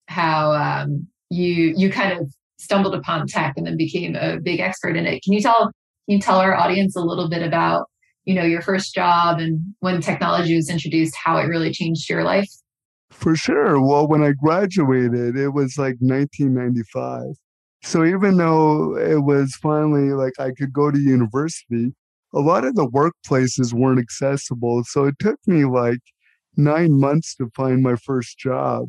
how 0.08 0.52
um, 0.52 1.06
you 1.30 1.74
you 1.76 1.90
kind 1.90 2.18
of 2.18 2.32
stumbled 2.58 2.94
upon 2.94 3.26
tech 3.26 3.54
and 3.56 3.66
then 3.66 3.76
became 3.76 4.14
a 4.14 4.38
big 4.38 4.60
expert 4.60 4.96
in 4.96 5.06
it. 5.06 5.22
Can 5.22 5.32
you 5.32 5.40
tell 5.40 5.64
can 5.64 6.16
you 6.16 6.20
tell 6.20 6.38
our 6.38 6.54
audience 6.54 6.96
a 6.96 7.00
little 7.00 7.28
bit 7.28 7.42
about 7.42 7.86
you 8.24 8.34
know 8.34 8.44
your 8.44 8.62
first 8.62 8.94
job 8.94 9.38
and 9.38 9.60
when 9.80 10.00
technology 10.00 10.54
was 10.54 10.70
introduced, 10.70 11.14
how 11.22 11.36
it 11.38 11.44
really 11.44 11.72
changed 11.72 12.08
your 12.08 12.24
life? 12.24 12.48
For 13.10 13.36
sure. 13.36 13.80
Well, 13.80 14.08
when 14.08 14.22
I 14.22 14.32
graduated, 14.32 15.36
it 15.36 15.50
was 15.50 15.76
like 15.76 15.96
1995. 16.00 17.34
So 17.84 18.04
even 18.04 18.36
though 18.36 18.96
it 18.96 19.22
was 19.22 19.54
finally 19.56 20.12
like 20.12 20.32
I 20.38 20.52
could 20.56 20.72
go 20.72 20.90
to 20.90 20.98
university, 20.98 21.92
a 22.34 22.40
lot 22.40 22.64
of 22.64 22.74
the 22.74 22.88
workplaces 22.88 23.72
weren't 23.72 24.00
accessible. 24.00 24.84
So 24.84 25.04
it 25.04 25.16
took 25.18 25.38
me 25.46 25.64
like 25.64 26.00
nine 26.56 26.98
months 26.98 27.34
to 27.36 27.50
find 27.54 27.82
my 27.82 27.96
first 27.96 28.38
job. 28.38 28.88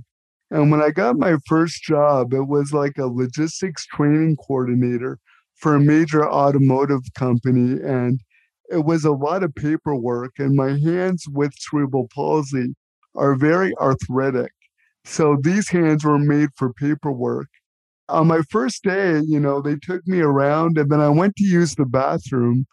And 0.52 0.70
when 0.70 0.82
I 0.82 0.92
got 0.92 1.18
my 1.18 1.38
first 1.48 1.82
job, 1.82 2.34
it 2.34 2.48
was 2.48 2.74
like 2.74 2.98
a 2.98 3.08
logistics 3.08 3.86
training 3.88 4.38
coordinator 4.38 5.18
for 5.56 5.76
a 5.76 5.80
major 5.80 6.30
automotive 6.30 7.02
company. 7.18 7.82
And 7.82 8.20
it 8.70 8.86
was 8.86 9.04
a 9.04 9.12
lot 9.12 9.44
of 9.44 9.56
paperwork. 9.56 10.34
And 10.38 10.56
my 10.56 10.78
hands 10.78 11.26
with 11.28 11.54
cerebral 11.58 12.08
palsy 12.14 12.76
are 13.16 13.36
very 13.36 13.76
arthritic. 13.78 14.52
So 15.06 15.38
these 15.42 15.70
hands 15.70 16.06
were 16.06 16.20
made 16.20 16.50
for 16.56 16.74
paperwork. 16.74 17.48
On 18.10 18.28
my 18.28 18.42
first 18.50 18.84
day, 18.84 19.22
you 19.26 19.40
know, 19.40 19.62
they 19.62 19.76
took 19.76 20.06
me 20.08 20.20
around 20.20 20.78
and 20.78 20.92
then 20.92 21.00
I 21.00 21.10
went 21.10 21.36
to 21.38 21.46
use 21.46 21.76
the 21.76 21.86
bathroom 21.86 22.66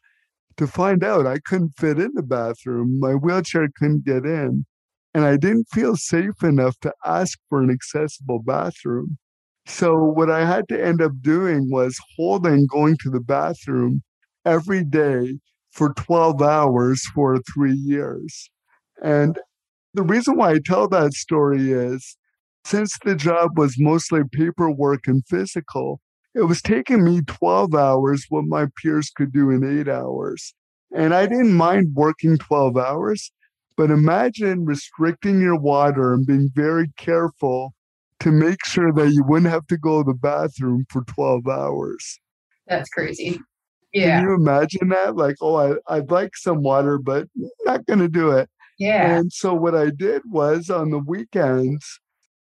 to 0.60 0.66
find 0.66 1.02
out 1.02 1.26
I 1.26 1.38
couldn't 1.38 1.72
fit 1.78 1.98
in 1.98 2.12
the 2.12 2.22
bathroom. 2.22 3.00
My 3.00 3.14
wheelchair 3.14 3.70
couldn't 3.78 4.04
get 4.04 4.26
in. 4.26 4.66
And 5.14 5.24
I 5.24 5.38
didn't 5.38 5.68
feel 5.72 5.96
safe 5.96 6.42
enough 6.42 6.78
to 6.80 6.92
ask 7.02 7.38
for 7.48 7.62
an 7.62 7.70
accessible 7.70 8.40
bathroom. 8.40 9.16
So, 9.64 9.96
what 9.96 10.30
I 10.30 10.44
had 10.44 10.68
to 10.68 10.78
end 10.78 11.00
up 11.00 11.12
doing 11.22 11.70
was 11.70 11.98
holding 12.14 12.66
going 12.66 12.98
to 13.00 13.10
the 13.10 13.20
bathroom 13.20 14.02
every 14.44 14.84
day 14.84 15.38
for 15.70 15.94
12 15.94 16.42
hours 16.42 17.02
for 17.14 17.40
three 17.54 17.74
years. 17.74 18.50
And 19.02 19.38
the 19.94 20.02
reason 20.02 20.36
why 20.36 20.50
I 20.50 20.58
tell 20.62 20.88
that 20.88 21.14
story 21.14 21.72
is 21.72 22.18
since 22.66 22.98
the 23.02 23.14
job 23.14 23.56
was 23.56 23.76
mostly 23.78 24.20
paperwork 24.30 25.06
and 25.06 25.24
physical, 25.26 26.00
it 26.34 26.42
was 26.42 26.62
taking 26.62 27.04
me 27.04 27.22
12 27.22 27.74
hours 27.74 28.26
what 28.28 28.44
my 28.44 28.66
peers 28.80 29.10
could 29.10 29.32
do 29.32 29.50
in 29.50 29.64
eight 29.64 29.88
hours. 29.88 30.54
And 30.94 31.14
I 31.14 31.26
didn't 31.26 31.54
mind 31.54 31.94
working 31.94 32.38
12 32.38 32.76
hours, 32.76 33.32
but 33.76 33.90
imagine 33.90 34.64
restricting 34.64 35.40
your 35.40 35.58
water 35.58 36.14
and 36.14 36.26
being 36.26 36.50
very 36.54 36.90
careful 36.96 37.74
to 38.20 38.30
make 38.30 38.64
sure 38.66 38.92
that 38.92 39.10
you 39.10 39.24
wouldn't 39.24 39.50
have 39.50 39.66
to 39.68 39.78
go 39.78 40.02
to 40.02 40.12
the 40.12 40.18
bathroom 40.18 40.84
for 40.90 41.02
12 41.04 41.46
hours. 41.48 42.20
That's 42.66 42.88
crazy. 42.90 43.40
Yeah. 43.92 44.20
Can 44.20 44.28
you 44.28 44.34
imagine 44.34 44.88
that? 44.90 45.16
Like, 45.16 45.36
oh, 45.40 45.56
I, 45.56 45.96
I'd 45.96 46.10
like 46.10 46.36
some 46.36 46.62
water, 46.62 46.98
but 46.98 47.28
not 47.64 47.86
going 47.86 47.98
to 47.98 48.08
do 48.08 48.30
it. 48.30 48.48
Yeah. 48.78 49.16
And 49.16 49.32
so 49.32 49.54
what 49.54 49.74
I 49.74 49.90
did 49.90 50.22
was 50.26 50.70
on 50.70 50.90
the 50.90 50.98
weekends, 50.98 51.99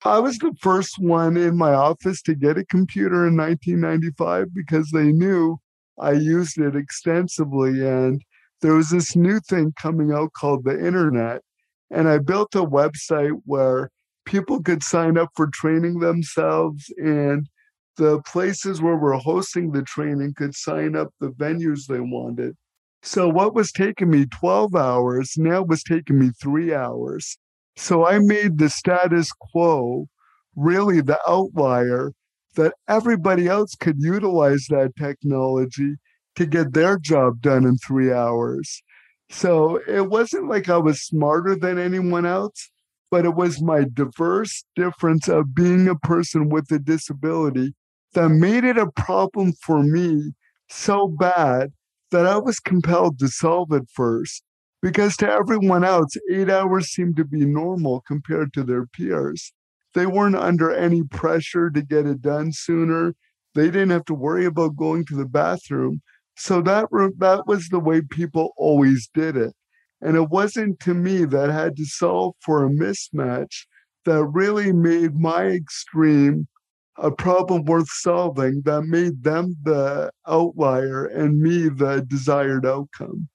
I 0.05 0.19
was 0.19 0.37
the 0.37 0.53
first 0.59 0.99
one 0.99 1.37
in 1.37 1.55
my 1.57 1.73
office 1.73 2.21
to 2.23 2.35
get 2.35 2.57
a 2.57 2.65
computer 2.65 3.25
in 3.25 3.37
1995 3.37 4.53
because 4.53 4.91
they 4.91 5.13
knew 5.13 5.59
I 5.97 6.11
used 6.11 6.57
it 6.57 6.75
extensively. 6.75 7.87
And 7.87 8.21
there 8.61 8.73
was 8.73 8.89
this 8.89 9.15
new 9.15 9.39
thing 9.39 9.73
coming 9.81 10.11
out 10.11 10.33
called 10.33 10.65
the 10.65 10.85
internet. 10.85 11.41
And 11.89 12.09
I 12.09 12.17
built 12.17 12.55
a 12.55 12.65
website 12.65 13.39
where 13.45 13.91
people 14.25 14.61
could 14.61 14.83
sign 14.83 15.17
up 15.17 15.29
for 15.35 15.47
training 15.47 15.99
themselves 15.99 16.91
and 16.97 17.47
the 17.95 18.21
places 18.23 18.81
where 18.81 18.97
we're 18.97 19.13
hosting 19.13 19.71
the 19.71 19.83
training 19.83 20.33
could 20.35 20.55
sign 20.55 20.95
up 20.95 21.13
the 21.19 21.29
venues 21.29 21.85
they 21.87 21.99
wanted. 21.99 22.55
So 23.03 23.29
what 23.29 23.53
was 23.53 23.71
taking 23.71 24.09
me 24.09 24.25
12 24.25 24.75
hours 24.75 25.33
now 25.37 25.61
was 25.61 25.83
taking 25.83 26.19
me 26.19 26.31
three 26.41 26.73
hours. 26.73 27.37
So 27.75 28.05
I 28.05 28.19
made 28.19 28.57
the 28.57 28.69
status 28.69 29.31
quo 29.31 30.07
really 30.55 31.01
the 31.01 31.19
outlier 31.27 32.13
that 32.55 32.75
everybody 32.87 33.47
else 33.47 33.75
could 33.75 33.97
utilize 33.99 34.67
that 34.69 34.95
technology 34.97 35.95
to 36.35 36.45
get 36.45 36.73
their 36.73 36.97
job 36.99 37.41
done 37.41 37.65
in 37.65 37.77
three 37.77 38.11
hours. 38.11 38.83
So 39.29 39.79
it 39.87 40.09
wasn't 40.09 40.47
like 40.47 40.69
I 40.69 40.77
was 40.77 41.01
smarter 41.01 41.55
than 41.55 41.79
anyone 41.79 42.25
else, 42.25 42.69
but 43.09 43.25
it 43.25 43.35
was 43.35 43.61
my 43.61 43.85
diverse 43.91 44.63
difference 44.75 45.27
of 45.27 45.55
being 45.55 45.87
a 45.87 45.95
person 45.95 46.49
with 46.49 46.71
a 46.71 46.79
disability 46.79 47.73
that 48.13 48.29
made 48.29 48.63
it 48.63 48.77
a 48.77 48.91
problem 48.91 49.53
for 49.53 49.81
me 49.81 50.33
so 50.69 51.07
bad 51.07 51.71
that 52.11 52.27
I 52.27 52.37
was 52.37 52.59
compelled 52.59 53.17
to 53.19 53.27
solve 53.27 53.71
it 53.71 53.89
first. 53.91 54.43
Because 54.83 55.15
to 55.15 55.31
everyone 55.31 55.85
else, 55.85 56.17
eight 56.29 56.49
hours 56.49 56.89
seemed 56.89 57.15
to 57.15 57.23
be 57.23 57.45
normal 57.45 58.01
compared 58.05 58.51
to 58.51 58.63
their 58.63 58.85
peers. 58.85 59.53
They 59.95 60.05
weren't 60.05 60.35
under 60.35 60.71
any 60.75 61.03
pressure 61.03 61.69
to 61.69 61.81
get 61.81 62.05
it 62.05 62.21
done 62.21 62.51
sooner. 62.51 63.15
They 63.55 63.67
didn't 63.67 63.91
have 63.91 64.03
to 64.05 64.13
worry 64.13 64.43
about 64.43 64.75
going 64.75 65.05
to 65.05 65.15
the 65.15 65.25
bathroom. 65.25 66.01
So 66.35 66.61
that 66.63 66.87
that 67.19 67.47
was 67.47 67.69
the 67.69 67.79
way 67.79 68.01
people 68.01 68.53
always 68.57 69.09
did 69.13 69.37
it. 69.37 69.53
And 70.01 70.17
it 70.17 70.29
wasn't 70.29 70.81
to 70.81 70.93
me 70.93 71.23
that 71.23 71.49
had 71.49 71.77
to 71.77 71.85
solve 71.85 72.35
for 72.41 72.65
a 72.65 72.69
mismatch 72.69 73.65
that 74.03 74.25
really 74.25 74.73
made 74.73 75.15
my 75.15 75.45
extreme 75.45 76.49
a 76.97 77.09
problem 77.09 77.63
worth 77.63 77.89
solving 77.89 78.63
that 78.65 78.81
made 78.81 79.23
them 79.23 79.55
the 79.63 80.11
outlier 80.27 81.05
and 81.05 81.39
me 81.39 81.69
the 81.69 82.05
desired 82.05 82.65
outcome. 82.65 83.29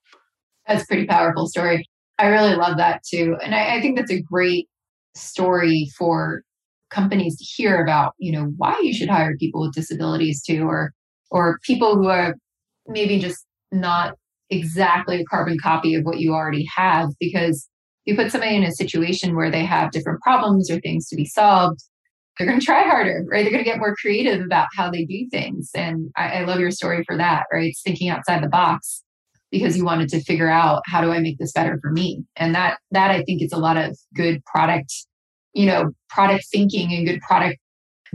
That's 0.68 0.84
a 0.84 0.86
pretty 0.86 1.06
powerful 1.06 1.48
story. 1.48 1.88
I 2.18 2.26
really 2.26 2.54
love 2.54 2.76
that 2.76 3.02
too. 3.02 3.36
And 3.42 3.54
I, 3.54 3.76
I 3.76 3.80
think 3.80 3.96
that's 3.96 4.12
a 4.12 4.20
great 4.20 4.68
story 5.14 5.88
for 5.96 6.42
companies 6.90 7.36
to 7.38 7.44
hear 7.44 7.82
about, 7.82 8.14
you 8.18 8.32
know, 8.32 8.52
why 8.56 8.78
you 8.82 8.92
should 8.92 9.08
hire 9.08 9.36
people 9.36 9.62
with 9.62 9.74
disabilities 9.74 10.42
too, 10.42 10.64
or 10.64 10.92
or 11.30 11.58
people 11.62 11.96
who 11.96 12.08
are 12.08 12.34
maybe 12.86 13.18
just 13.18 13.44
not 13.72 14.14
exactly 14.50 15.20
a 15.20 15.24
carbon 15.24 15.58
copy 15.62 15.94
of 15.94 16.04
what 16.04 16.18
you 16.18 16.32
already 16.32 16.66
have. 16.74 17.10
Because 17.20 17.68
if 18.06 18.12
you 18.12 18.22
put 18.22 18.32
somebody 18.32 18.56
in 18.56 18.64
a 18.64 18.72
situation 18.72 19.36
where 19.36 19.50
they 19.50 19.64
have 19.64 19.90
different 19.90 20.20
problems 20.22 20.70
or 20.70 20.80
things 20.80 21.08
to 21.08 21.16
be 21.16 21.26
solved, 21.26 21.80
they're 22.38 22.46
going 22.46 22.60
to 22.60 22.64
try 22.64 22.82
harder, 22.84 23.24
right? 23.30 23.42
They're 23.42 23.52
going 23.52 23.64
to 23.64 23.70
get 23.70 23.78
more 23.78 23.94
creative 23.96 24.40
about 24.40 24.68
how 24.74 24.90
they 24.90 25.04
do 25.04 25.26
things. 25.30 25.70
And 25.74 26.10
I, 26.16 26.28
I 26.28 26.44
love 26.44 26.60
your 26.60 26.70
story 26.70 27.04
for 27.06 27.16
that, 27.16 27.44
right? 27.52 27.68
It's 27.68 27.82
thinking 27.82 28.08
outside 28.08 28.42
the 28.42 28.48
box 28.48 29.02
because 29.50 29.76
you 29.76 29.84
wanted 29.84 30.08
to 30.10 30.20
figure 30.20 30.50
out 30.50 30.82
how 30.86 31.00
do 31.00 31.10
I 31.10 31.20
make 31.20 31.38
this 31.38 31.52
better 31.52 31.78
for 31.80 31.90
me? 31.90 32.24
And 32.36 32.54
that 32.54 32.78
that 32.90 33.10
I 33.10 33.22
think 33.22 33.42
is 33.42 33.52
a 33.52 33.58
lot 33.58 33.76
of 33.76 33.98
good 34.14 34.44
product, 34.44 34.92
you 35.52 35.66
know, 35.66 35.90
product 36.08 36.46
thinking 36.50 36.92
and 36.92 37.06
good 37.06 37.20
product 37.20 37.58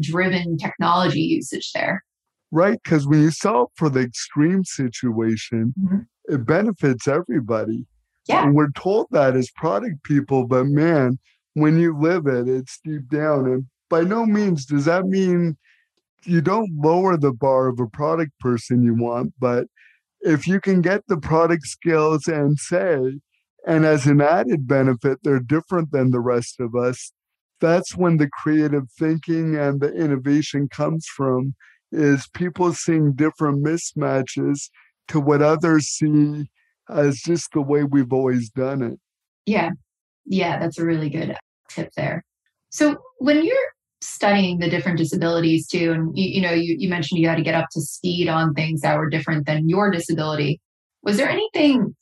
driven 0.02 0.58
technology 0.58 1.22
usage 1.22 1.72
there. 1.74 2.04
Right. 2.52 2.80
Because 2.84 3.08
when 3.08 3.22
you 3.22 3.32
solve 3.32 3.69
for 3.76 3.89
the 3.89 4.02
extreme 4.02 4.63
situation, 4.63 5.74
mm-hmm. 5.80 6.00
it 6.26 6.46
benefits 6.46 7.08
everybody. 7.08 7.86
Yeah. 8.28 8.43
And 8.43 8.56
we're 8.56 8.72
told 8.72 9.08
that 9.12 9.36
as 9.36 9.50
product 9.56 10.04
people, 10.04 10.48
but 10.48 10.65
man, 10.65 11.19
when 11.56 11.80
you 11.80 11.98
live 11.98 12.28
it, 12.28 12.48
it's 12.48 12.80
deep 12.84 13.10
down. 13.10 13.48
And 13.48 13.65
by 13.89 14.02
no 14.02 14.26
means 14.26 14.65
does 14.65 14.86
that 14.86 15.06
mean 15.06 15.58
you 16.26 16.41
don't 16.41 16.69
lower 16.82 17.17
the 17.17 17.34
bar 17.34 17.67
of 17.67 17.80
a 17.80 17.88
product 17.88 18.32
person 18.39 18.84
you 18.84 18.96
want, 18.96 19.34
but 19.39 19.67
if 20.23 20.47
you 20.47 20.59
can 20.59 20.81
get 20.81 21.01
the 21.07 21.17
product 21.17 21.65
skills 21.65 22.27
and 22.27 22.57
say, 22.57 23.19
and 23.65 23.86
as 23.86 24.05
an 24.05 24.21
added 24.21 24.67
benefit, 24.67 25.19
they're 25.23 25.39
different 25.39 25.91
than 25.91 26.12
the 26.12 26.19
rest 26.19 26.59
of 26.59 26.75
us, 26.75 27.12
that's 27.62 27.95
when 27.95 28.17
the 28.17 28.29
creative 28.41 28.89
thinking 28.97 29.55
and 29.55 29.79
the 29.79 29.93
innovation 29.93 30.67
comes 30.67 31.05
from 31.05 31.55
is 31.91 32.27
people 32.33 32.73
seeing 32.73 33.13
different 33.13 33.63
mismatches 33.63 34.69
to 35.07 35.19
what 35.19 35.41
others 35.41 35.88
see 35.88 36.49
as 36.89 37.21
just 37.21 37.51
the 37.53 37.62
way 37.62 37.83
we've 37.83 38.12
always 38.12 38.49
done 38.49 38.81
it. 38.81 38.99
Yeah. 39.45 39.69
Yeah, 40.25 40.59
that's 40.59 40.79
a 40.79 40.86
really 40.86 41.09
good 41.09 41.38
tip 41.69 41.91
there. 41.95 42.23
So 42.69 42.97
when 43.19 43.45
you're 43.45 43.72
studying 44.04 44.60
the 44.60 44.70
different 44.70 44.98
disabilities 44.98 45.68
too. 45.68 45.92
And 45.92 46.18
you, 46.18 46.30
you 46.30 46.42
know 46.42 46.52
you, 46.52 46.76
you 46.78 46.89
mentioned 46.89 47.20
you 47.20 47.28
had 47.28 47.38
to 47.38 47.44
get 47.44 47.56
up 47.56 47.70
to 47.72 47.82
speed 47.82 48.28
on 48.28 48.54
things 48.54 48.82
that 48.82 48.98
were 48.98 49.10
different 49.10 49.46
than 49.46 49.70
your 49.70 49.92
disability. 49.92 50.62
Was 51.02 51.18
there 51.18 51.30
anything 51.30 51.96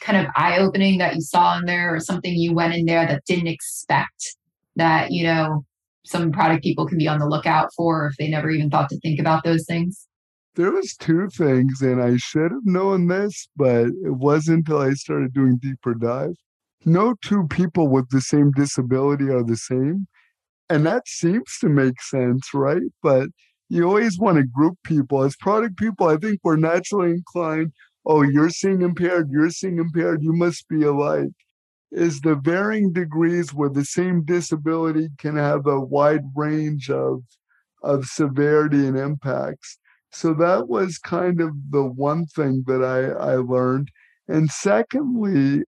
kind 0.00 0.18
of 0.18 0.30
eye-opening 0.36 0.98
that 0.98 1.14
you 1.14 1.22
saw 1.22 1.58
in 1.58 1.64
there 1.64 1.94
or 1.94 2.00
something 2.00 2.34
you 2.34 2.52
went 2.52 2.74
in 2.74 2.84
there 2.84 3.06
that 3.06 3.24
didn't 3.24 3.46
expect 3.46 4.36
that 4.76 5.10
you 5.10 5.24
know 5.24 5.64
some 6.04 6.30
product 6.30 6.62
people 6.62 6.86
can 6.86 6.98
be 6.98 7.08
on 7.08 7.18
the 7.18 7.26
lookout 7.26 7.70
for 7.74 8.06
if 8.06 8.16
they 8.16 8.28
never 8.28 8.50
even 8.50 8.70
thought 8.70 8.88
to 8.90 8.98
think 9.00 9.18
about 9.18 9.42
those 9.42 9.64
things? 9.66 10.06
There 10.54 10.70
was 10.70 10.96
two 10.96 11.28
things 11.28 11.82
and 11.82 12.02
i 12.02 12.16
should 12.16 12.50
have 12.50 12.64
known 12.64 13.08
this 13.08 13.48
but 13.56 13.86
it 13.86 14.14
wasn't 14.14 14.68
until 14.68 14.80
i 14.80 14.92
started 14.94 15.34
doing 15.34 15.58
deeper 15.60 15.94
dive. 15.94 16.36
No 16.84 17.14
two 17.22 17.46
people 17.48 17.88
with 17.88 18.08
the 18.10 18.20
same 18.20 18.52
disability 18.52 19.28
are 19.28 19.42
the 19.42 19.56
same 19.56 20.06
and 20.68 20.86
that 20.86 21.08
seems 21.08 21.58
to 21.60 21.68
make 21.68 22.00
sense, 22.00 22.52
right? 22.54 22.82
But 23.02 23.28
you 23.68 23.84
always 23.84 24.18
want 24.18 24.38
to 24.38 24.44
group 24.44 24.78
people. 24.84 25.22
As 25.22 25.36
product 25.36 25.76
people, 25.76 26.08
I 26.08 26.16
think 26.16 26.40
we're 26.42 26.56
naturally 26.56 27.10
inclined, 27.10 27.72
oh, 28.04 28.22
you're 28.22 28.50
seeing 28.50 28.82
impaired, 28.82 29.30
you're 29.30 29.50
seeing 29.50 29.78
impaired, 29.78 30.22
you 30.22 30.32
must 30.32 30.68
be 30.68 30.82
alike. 30.82 31.30
Is 31.92 32.20
the 32.20 32.34
varying 32.34 32.92
degrees 32.92 33.54
where 33.54 33.70
the 33.70 33.84
same 33.84 34.24
disability 34.24 35.08
can 35.18 35.36
have 35.36 35.66
a 35.66 35.80
wide 35.80 36.24
range 36.34 36.90
of 36.90 37.22
of 37.82 38.06
severity 38.06 38.86
and 38.86 38.98
impacts. 38.98 39.78
So 40.10 40.34
that 40.34 40.68
was 40.68 40.98
kind 40.98 41.40
of 41.40 41.52
the 41.70 41.84
one 41.84 42.26
thing 42.26 42.64
that 42.66 42.82
I, 42.82 43.32
I 43.32 43.36
learned. 43.36 43.90
And 44.28 44.50
secondly, 44.50 45.62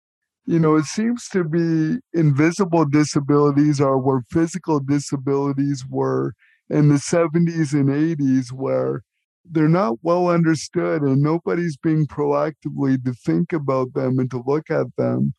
you 0.48 0.58
know, 0.58 0.76
it 0.76 0.86
seems 0.86 1.28
to 1.28 1.44
be 1.44 1.98
invisible 2.18 2.86
disabilities 2.86 3.82
are 3.82 3.98
where 3.98 4.22
physical 4.30 4.80
disabilities 4.80 5.84
were 5.90 6.32
in 6.70 6.88
the 6.88 6.94
70s 6.94 7.74
and 7.74 7.90
80s, 7.90 8.50
where 8.50 9.02
they're 9.44 9.68
not 9.68 9.98
well 10.00 10.28
understood 10.28 11.02
and 11.02 11.20
nobody's 11.20 11.76
being 11.76 12.06
proactively 12.06 12.96
to 13.04 13.12
think 13.12 13.52
about 13.52 13.92
them 13.92 14.18
and 14.18 14.30
to 14.30 14.42
look 14.46 14.70
at 14.70 14.86
them. 14.96 15.34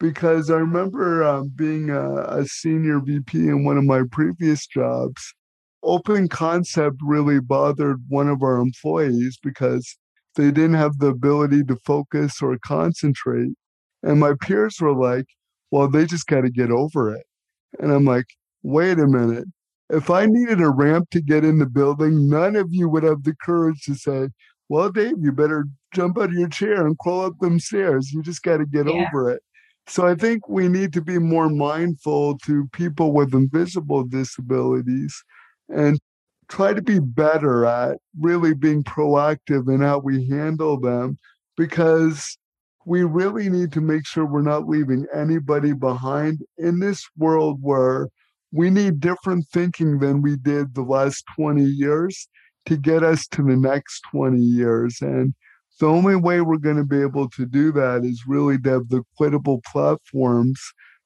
Because 0.00 0.48
I 0.50 0.54
remember 0.54 1.22
um, 1.22 1.52
being 1.54 1.90
a, 1.90 2.22
a 2.22 2.46
senior 2.46 3.00
VP 3.00 3.36
in 3.36 3.66
one 3.66 3.76
of 3.76 3.84
my 3.84 4.04
previous 4.10 4.66
jobs, 4.66 5.34
open 5.82 6.26
concept 6.26 6.96
really 7.02 7.38
bothered 7.38 8.00
one 8.08 8.30
of 8.30 8.42
our 8.42 8.60
employees 8.60 9.38
because 9.42 9.98
they 10.36 10.50
didn't 10.50 10.76
have 10.76 11.00
the 11.00 11.08
ability 11.08 11.64
to 11.64 11.76
focus 11.84 12.40
or 12.40 12.56
concentrate. 12.64 13.52
And 14.04 14.20
my 14.20 14.34
peers 14.40 14.80
were 14.80 14.94
like, 14.94 15.26
well, 15.70 15.88
they 15.88 16.04
just 16.04 16.26
got 16.26 16.42
to 16.42 16.50
get 16.50 16.70
over 16.70 17.14
it. 17.14 17.26
And 17.78 17.90
I'm 17.90 18.04
like, 18.04 18.26
wait 18.62 18.98
a 18.98 19.06
minute. 19.06 19.46
If 19.90 20.10
I 20.10 20.26
needed 20.26 20.60
a 20.60 20.70
ramp 20.70 21.10
to 21.10 21.20
get 21.20 21.44
in 21.44 21.58
the 21.58 21.66
building, 21.66 22.28
none 22.28 22.56
of 22.56 22.68
you 22.70 22.88
would 22.88 23.02
have 23.02 23.24
the 23.24 23.34
courage 23.42 23.82
to 23.84 23.94
say, 23.94 24.28
well, 24.68 24.90
Dave, 24.90 25.16
you 25.20 25.32
better 25.32 25.66
jump 25.92 26.18
out 26.18 26.30
of 26.30 26.34
your 26.34 26.48
chair 26.48 26.86
and 26.86 26.98
crawl 26.98 27.26
up 27.26 27.38
them 27.40 27.58
stairs. 27.58 28.12
You 28.12 28.22
just 28.22 28.42
got 28.42 28.58
to 28.58 28.66
get 28.66 28.86
yeah. 28.86 29.06
over 29.06 29.30
it. 29.30 29.42
So 29.86 30.06
I 30.06 30.14
think 30.14 30.48
we 30.48 30.68
need 30.68 30.92
to 30.94 31.02
be 31.02 31.18
more 31.18 31.50
mindful 31.50 32.38
to 32.38 32.68
people 32.72 33.12
with 33.12 33.34
invisible 33.34 34.04
disabilities 34.04 35.22
and 35.68 35.98
try 36.48 36.72
to 36.72 36.82
be 36.82 36.98
better 36.98 37.66
at 37.66 37.98
really 38.18 38.54
being 38.54 38.82
proactive 38.84 39.72
in 39.72 39.80
how 39.80 39.98
we 39.98 40.26
handle 40.28 40.78
them 40.80 41.18
because 41.56 42.38
we 42.86 43.02
really 43.02 43.48
need 43.48 43.72
to 43.72 43.80
make 43.80 44.06
sure 44.06 44.24
we're 44.24 44.42
not 44.42 44.68
leaving 44.68 45.06
anybody 45.14 45.72
behind 45.72 46.40
in 46.58 46.80
this 46.80 47.04
world 47.16 47.58
where 47.60 48.08
we 48.52 48.70
need 48.70 49.00
different 49.00 49.46
thinking 49.52 49.98
than 49.98 50.22
we 50.22 50.36
did 50.36 50.74
the 50.74 50.82
last 50.82 51.24
20 51.36 51.64
years 51.64 52.28
to 52.66 52.76
get 52.76 53.02
us 53.02 53.26
to 53.28 53.42
the 53.42 53.56
next 53.56 54.00
20 54.10 54.38
years. 54.38 54.98
And 55.00 55.34
the 55.80 55.86
only 55.86 56.16
way 56.16 56.40
we're 56.40 56.58
going 56.58 56.76
to 56.76 56.84
be 56.84 57.00
able 57.00 57.28
to 57.30 57.46
do 57.46 57.72
that 57.72 58.04
is 58.04 58.22
really 58.26 58.58
to 58.58 58.70
have 58.70 58.88
the 58.88 59.02
equitable 59.14 59.60
platforms 59.70 60.60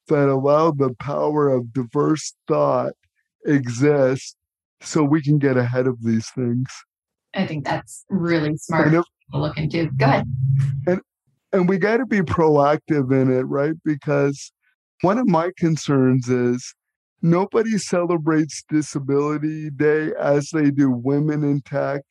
that 0.09 0.29
allow 0.29 0.71
the 0.71 0.95
power 1.01 1.49
of 1.49 1.73
diverse 1.73 2.35
thought 2.47 2.93
exist 3.47 4.37
so 4.81 5.03
we 5.03 5.23
can 5.23 5.39
get 5.39 5.57
ahead 5.57 5.87
of 5.87 6.03
these 6.03 6.29
things. 6.31 6.69
I 7.35 7.47
think 7.47 7.65
that's 7.65 8.05
really 8.09 8.57
smart 8.57 8.91
to 8.91 9.05
look 9.33 9.57
into. 9.57 9.91
Go 9.97 10.07
ahead. 10.07 10.25
And 10.87 11.01
and 11.53 11.69
we 11.69 11.79
got 11.79 11.99
to 11.99 12.07
be 12.07 12.21
proactive 12.23 13.13
in 13.13 13.33
it, 13.33 13.43
right? 13.43 13.75
Because 13.85 14.53
one 15.03 15.19
of 15.19 15.29
my 15.29 15.53
concerns 15.57 16.29
is 16.29 16.75
nobody 17.23 17.79
celebrates 17.79 18.65
disability 18.69 19.71
day 19.71 20.13
as 20.21 20.51
they 20.51 20.71
do 20.71 20.91
women 20.91 21.43
in 21.43 21.61
tech 21.63 22.03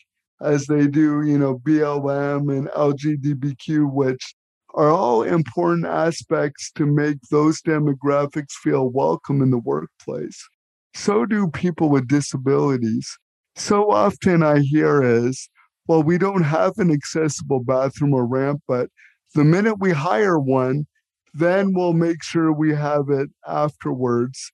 as 0.42 0.66
they 0.68 0.86
do 0.86 1.24
you 1.24 1.38
know 1.38 1.58
blm 1.60 2.56
and 2.56 2.68
lgbtq 2.70 3.92
which 3.92 4.36
are 4.74 4.90
all 4.90 5.24
important 5.24 5.86
aspects 5.86 6.72
to 6.72 6.86
make 6.86 7.18
those 7.32 7.62
demographics 7.62 8.52
feel 8.52 8.90
welcome 8.90 9.42
in 9.42 9.50
the 9.50 9.58
workplace 9.60 10.46
so 10.94 11.26
do 11.26 11.48
people 11.48 11.90
with 11.90 12.08
disabilities 12.08 13.18
so 13.56 13.90
often 13.90 14.44
i 14.44 14.60
hear 14.60 15.02
is 15.02 15.50
well 15.88 16.04
we 16.04 16.18
don't 16.18 16.44
have 16.44 16.74
an 16.78 16.92
accessible 16.92 17.62
bathroom 17.62 18.14
or 18.14 18.26
ramp 18.26 18.62
but 18.68 18.90
the 19.36 19.44
minute 19.44 19.76
we 19.80 19.92
hire 19.92 20.40
one 20.40 20.86
then 21.34 21.74
we'll 21.74 21.94
make 21.94 22.24
sure 22.24 22.52
we 22.52 22.74
have 22.74 23.10
it 23.10 23.30
afterwards 23.46 24.52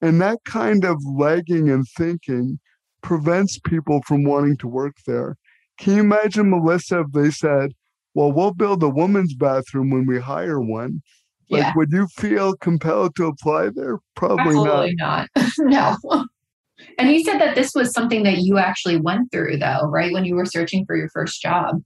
and 0.00 0.20
that 0.20 0.38
kind 0.44 0.84
of 0.84 1.02
lagging 1.04 1.68
and 1.70 1.86
thinking 1.96 2.58
prevents 3.02 3.58
people 3.58 4.02
from 4.06 4.24
wanting 4.24 4.56
to 4.58 4.68
work 4.68 4.96
there. 5.06 5.36
Can 5.78 5.94
you 5.94 6.00
imagine, 6.00 6.50
Melissa, 6.50 7.00
if 7.00 7.12
they 7.12 7.30
said, 7.30 7.72
well, 8.14 8.32
we'll 8.32 8.54
build 8.54 8.82
a 8.82 8.88
woman's 8.88 9.34
bathroom 9.34 9.90
when 9.90 10.06
we 10.06 10.18
hire 10.18 10.60
one? 10.60 11.02
Like, 11.48 11.62
yeah. 11.62 11.72
would 11.74 11.90
you 11.90 12.06
feel 12.16 12.56
compelled 12.56 13.16
to 13.16 13.26
apply 13.26 13.70
there? 13.74 13.98
Probably 14.14 14.56
Absolutely 14.56 14.94
not. 14.96 15.28
not. 15.36 15.48
no. 16.04 16.26
And 16.98 17.10
you 17.10 17.24
said 17.24 17.38
that 17.38 17.54
this 17.54 17.74
was 17.74 17.92
something 17.92 18.22
that 18.22 18.38
you 18.38 18.58
actually 18.58 18.96
went 18.98 19.32
through, 19.32 19.58
though, 19.58 19.82
right? 19.82 20.12
When 20.12 20.24
you 20.24 20.34
were 20.34 20.46
searching 20.46 20.84
for 20.86 20.96
your 20.96 21.10
first 21.10 21.42
job. 21.42 21.82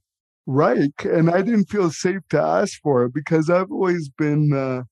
Right. 0.47 0.93
And 1.03 1.29
I 1.29 1.41
didn't 1.41 1.69
feel 1.69 1.89
safe 1.91 2.21
to 2.29 2.41
ask 2.41 2.79
for 2.81 3.05
it 3.05 3.13
because 3.13 3.49
I've 3.49 3.71
always 3.71 4.09
been 4.09 4.53
uh, 4.53 4.83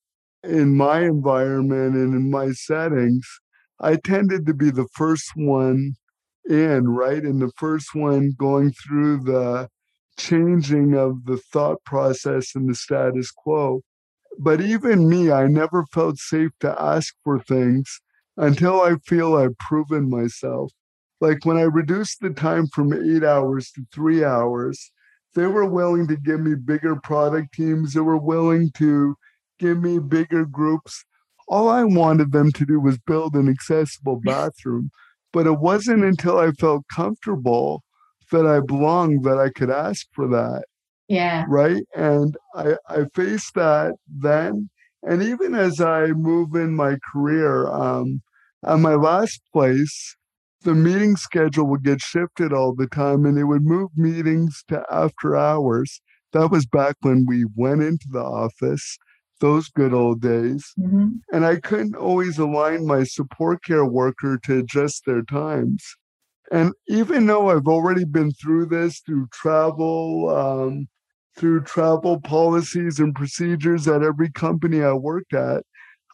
in 0.44 0.76
my 0.76 1.02
environment 1.02 1.96
and 1.96 2.16
in 2.16 2.32
my 2.32 2.52
settings, 2.52 3.28
I 3.80 3.98
tended 3.98 4.46
to 4.48 4.54
be 4.54 4.72
the 4.72 4.88
first 4.96 5.32
one 5.36 5.96
in, 6.50 6.90
right? 6.90 7.24
And 7.24 7.42
the 7.42 7.52
first 7.58 7.96
one 7.96 8.34
going 8.38 8.74
through 8.74 9.24
the 9.26 9.70
changing 10.20 10.96
of 10.96 11.26
the 11.26 11.38
thought 11.38 11.84
process 11.86 12.56
and 12.56 12.70
the 12.70 12.76
status 12.76 13.32
quo. 13.32 13.82
But 14.40 14.62
even 14.62 15.10
me, 15.10 15.32
I 15.32 15.48
never 15.48 15.86
felt 15.94 16.18
safe 16.20 16.52
to 16.62 16.80
ask 16.82 17.16
for 17.24 17.40
things 17.40 18.02
until 18.38 18.82
I 18.82 18.96
feel 19.06 19.36
I've 19.36 19.58
proven 19.58 20.10
myself. 20.10 20.72
Like 21.22 21.46
when 21.46 21.58
I 21.58 21.64
reduced 21.64 22.20
the 22.22 22.32
time 22.32 22.68
from 22.68 22.94
eight 22.94 23.24
hours 23.24 23.72
to 23.74 23.86
three 23.94 24.24
hours, 24.24 24.92
they 25.36 25.48
were 25.48 25.66
willing 25.66 26.08
to 26.08 26.16
give 26.16 26.40
me 26.40 26.56
bigger 26.56 26.96
product 26.96 27.54
teams. 27.54 27.94
They 27.94 28.02
were 28.02 28.18
willing 28.18 28.72
to 28.72 29.16
give 29.60 29.82
me 29.82 30.00
bigger 30.00 30.46
groups. 30.46 31.06
All 31.48 31.70
I 31.70 31.84
wanted 31.84 32.32
them 32.32 32.52
to 32.54 32.66
do 32.66 32.80
was 32.80 32.98
build 33.00 33.36
an 33.36 33.50
accessible 33.50 34.22
bathroom. 34.24 34.92
But 35.32 35.48
it 35.48 35.60
wasn't 35.60 36.04
until 36.04 36.38
I 36.38 36.52
felt 36.52 36.88
comfortable 36.94 37.84
that 38.32 38.46
I 38.46 38.60
belonged 38.60 39.24
that 39.24 39.38
I 39.38 39.50
could 39.50 39.70
ask 39.70 40.08
for 40.14 40.28
that. 40.28 40.66
Yeah. 41.08 41.46
Right. 41.48 41.84
And 41.96 42.38
I, 42.56 42.76
I 42.88 43.06
faced 43.14 43.56
that 43.56 43.96
then. 44.08 44.70
And 45.04 45.22
even 45.22 45.54
as 45.54 45.82
I 45.82 46.08
move 46.08 46.56
in 46.56 46.76
my 46.76 46.98
career, 47.12 47.68
um, 47.68 48.22
at 48.66 48.80
my 48.80 48.96
last 48.96 49.42
place, 49.52 50.16
the 50.64 50.74
meeting 50.74 51.16
schedule 51.16 51.68
would 51.68 51.84
get 51.84 52.02
shifted 52.02 52.54
all 52.54 52.74
the 52.74 52.88
time 52.88 53.26
and 53.26 53.38
they 53.38 53.44
would 53.44 53.64
move 53.64 53.92
meetings 53.96 54.64
to 54.70 54.84
after 54.92 55.36
hours. 55.36 56.02
That 56.32 56.50
was 56.50 56.66
back 56.66 56.96
when 57.02 57.26
we 57.28 57.46
went 57.56 57.84
into 57.84 58.08
the 58.10 58.24
office 58.24 58.98
those 59.40 59.68
good 59.70 59.94
old 59.94 60.22
days. 60.22 60.72
Mm-hmm. 60.80 61.08
And 61.34 61.46
I 61.46 61.60
couldn't 61.60 61.96
always 61.96 62.38
align 62.38 62.88
my 62.88 63.04
support 63.04 63.64
care 63.64 63.86
worker 63.86 64.40
to 64.46 64.60
adjust 64.60 65.04
their 65.06 65.22
times. 65.22 65.84
And 66.52 66.74
even 66.88 67.26
though 67.26 67.50
I've 67.50 67.68
already 67.68 68.06
been 68.06 68.32
through 68.32 68.68
this 68.68 69.02
through 69.02 69.28
travel, 69.34 70.30
um, 70.30 70.88
through 71.36 71.64
travel 71.64 72.22
policies 72.22 73.00
and 73.00 73.14
procedures 73.14 73.88
at 73.88 74.04
every 74.04 74.32
company 74.32 74.82
I 74.82 74.94
worked 74.94 75.34
at, 75.34 75.64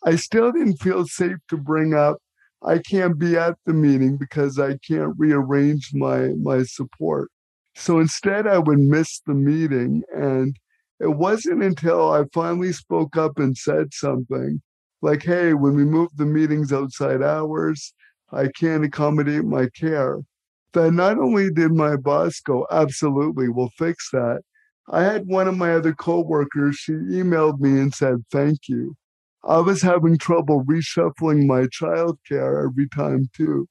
I 0.05 0.15
still 0.15 0.51
didn't 0.51 0.77
feel 0.77 1.05
safe 1.05 1.37
to 1.49 1.57
bring 1.57 1.93
up 1.93 2.17
I 2.63 2.79
can't 2.79 3.17
be 3.17 3.37
at 3.37 3.55
the 3.65 3.73
meeting 3.73 4.17
because 4.17 4.59
I 4.59 4.77
can't 4.77 5.13
rearrange 5.17 5.91
my 5.93 6.29
my 6.41 6.63
support. 6.63 7.29
So 7.75 7.99
instead 7.99 8.47
I 8.47 8.57
would 8.59 8.79
miss 8.79 9.21
the 9.25 9.33
meeting 9.33 10.03
and 10.13 10.57
it 10.99 11.15
wasn't 11.15 11.63
until 11.63 12.11
I 12.11 12.25
finally 12.33 12.73
spoke 12.73 13.15
up 13.15 13.39
and 13.39 13.57
said 13.57 13.93
something 13.93 14.61
like, 15.01 15.23
hey, 15.23 15.53
when 15.53 15.75
we 15.75 15.85
move 15.85 16.09
the 16.15 16.25
meetings 16.25 16.73
outside 16.73 17.23
hours, 17.23 17.93
I 18.31 18.49
can't 18.49 18.83
accommodate 18.83 19.45
my 19.45 19.69
care. 19.69 20.19
That 20.73 20.91
not 20.91 21.17
only 21.17 21.49
did 21.51 21.71
my 21.71 21.95
boss 21.95 22.41
go, 22.41 22.67
absolutely, 22.69 23.49
we'll 23.49 23.71
fix 23.77 24.09
that. 24.11 24.41
I 24.89 25.03
had 25.03 25.27
one 25.27 25.47
of 25.47 25.57
my 25.57 25.73
other 25.73 25.93
coworkers, 25.93 26.75
she 26.75 26.93
emailed 26.93 27.59
me 27.59 27.79
and 27.79 27.93
said, 27.93 28.25
thank 28.31 28.67
you. 28.67 28.95
I 29.43 29.59
was 29.59 29.81
having 29.81 30.17
trouble 30.17 30.63
reshuffling 30.65 31.47
my 31.47 31.63
childcare 31.63 32.65
every 32.67 32.89
time, 32.89 33.29
too. 33.33 33.67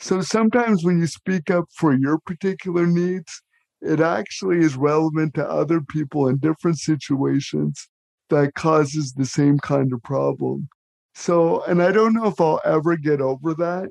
So 0.00 0.20
sometimes 0.20 0.84
when 0.84 0.98
you 0.98 1.06
speak 1.06 1.50
up 1.50 1.66
for 1.76 1.94
your 1.94 2.18
particular 2.18 2.86
needs, 2.86 3.42
it 3.80 4.00
actually 4.00 4.58
is 4.58 4.76
relevant 4.76 5.34
to 5.34 5.48
other 5.48 5.80
people 5.80 6.28
in 6.28 6.38
different 6.38 6.78
situations 6.78 7.88
that 8.30 8.54
causes 8.54 9.12
the 9.12 9.26
same 9.26 9.58
kind 9.58 9.92
of 9.92 10.02
problem. 10.02 10.68
So, 11.14 11.62
and 11.64 11.82
I 11.82 11.92
don't 11.92 12.14
know 12.14 12.26
if 12.26 12.40
I'll 12.40 12.60
ever 12.64 12.96
get 12.96 13.20
over 13.20 13.54
that, 13.54 13.90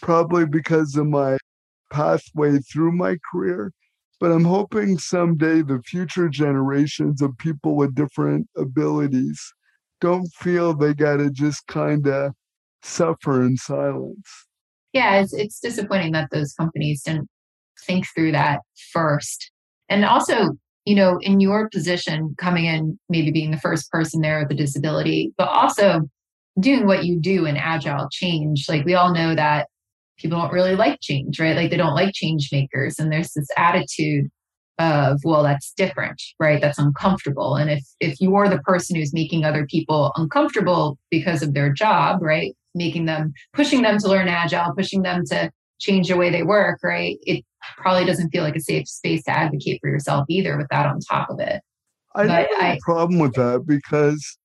probably 0.00 0.46
because 0.46 0.96
of 0.96 1.06
my 1.06 1.36
pathway 1.90 2.58
through 2.58 2.92
my 2.92 3.18
career. 3.30 3.72
But 4.18 4.32
I'm 4.32 4.44
hoping 4.44 4.98
someday 4.98 5.62
the 5.62 5.82
future 5.84 6.28
generations 6.28 7.22
of 7.22 7.36
people 7.38 7.76
with 7.76 7.94
different 7.94 8.48
abilities 8.56 9.52
don't 10.02 10.26
feel 10.34 10.74
they 10.74 10.92
got 10.92 11.18
to 11.18 11.30
just 11.30 11.66
kind 11.68 12.06
of 12.08 12.32
suffer 12.82 13.42
in 13.42 13.56
silence. 13.56 14.28
Yeah, 14.92 15.20
it's, 15.20 15.32
it's 15.32 15.60
disappointing 15.60 16.12
that 16.12 16.28
those 16.32 16.52
companies 16.52 17.02
didn't 17.04 17.28
think 17.86 18.06
through 18.14 18.32
that 18.32 18.60
first. 18.92 19.50
And 19.88 20.04
also, 20.04 20.50
you 20.84 20.96
know, 20.96 21.18
in 21.22 21.40
your 21.40 21.70
position 21.70 22.34
coming 22.36 22.64
in, 22.66 22.98
maybe 23.08 23.30
being 23.30 23.52
the 23.52 23.60
first 23.60 23.90
person 23.90 24.20
there 24.20 24.40
with 24.40 24.50
a 24.50 24.54
disability, 24.54 25.32
but 25.38 25.48
also 25.48 26.00
doing 26.58 26.86
what 26.86 27.04
you 27.04 27.20
do 27.20 27.46
in 27.46 27.56
agile 27.56 28.08
change. 28.10 28.66
Like 28.68 28.84
we 28.84 28.94
all 28.94 29.14
know 29.14 29.34
that 29.36 29.68
people 30.18 30.40
don't 30.40 30.52
really 30.52 30.74
like 30.74 30.98
change, 31.00 31.38
right? 31.38 31.56
Like 31.56 31.70
they 31.70 31.76
don't 31.76 31.94
like 31.94 32.12
change 32.12 32.48
makers. 32.52 32.98
And 32.98 33.10
there's 33.10 33.32
this 33.32 33.48
attitude 33.56 34.30
of, 34.78 35.20
well, 35.24 35.42
that's 35.42 35.72
different, 35.74 36.20
right? 36.40 36.60
That's 36.60 36.78
uncomfortable. 36.78 37.56
And 37.56 37.70
if 37.70 37.84
if 38.00 38.20
you're 38.20 38.48
the 38.48 38.58
person 38.60 38.96
who's 38.96 39.12
making 39.12 39.44
other 39.44 39.66
people 39.66 40.12
uncomfortable 40.16 40.98
because 41.10 41.42
of 41.42 41.54
their 41.54 41.72
job, 41.72 42.22
right? 42.22 42.56
Making 42.74 43.06
them 43.06 43.32
pushing 43.52 43.82
them 43.82 43.98
to 43.98 44.08
learn 44.08 44.28
agile, 44.28 44.74
pushing 44.74 45.02
them 45.02 45.24
to 45.26 45.50
change 45.78 46.08
the 46.08 46.16
way 46.16 46.30
they 46.30 46.42
work, 46.42 46.80
right? 46.82 47.18
It 47.22 47.44
probably 47.76 48.04
doesn't 48.04 48.30
feel 48.30 48.42
like 48.42 48.56
a 48.56 48.60
safe 48.60 48.88
space 48.88 49.22
to 49.24 49.30
advocate 49.30 49.78
for 49.80 49.90
yourself 49.90 50.24
either 50.28 50.56
with 50.56 50.68
that 50.70 50.86
on 50.86 51.00
top 51.00 51.28
of 51.30 51.38
it. 51.40 51.60
I 52.14 52.26
but 52.26 52.30
have 52.30 52.48
I, 52.60 52.72
a 52.74 52.78
problem 52.82 53.18
with 53.18 53.34
that 53.34 53.64
because 53.66 54.38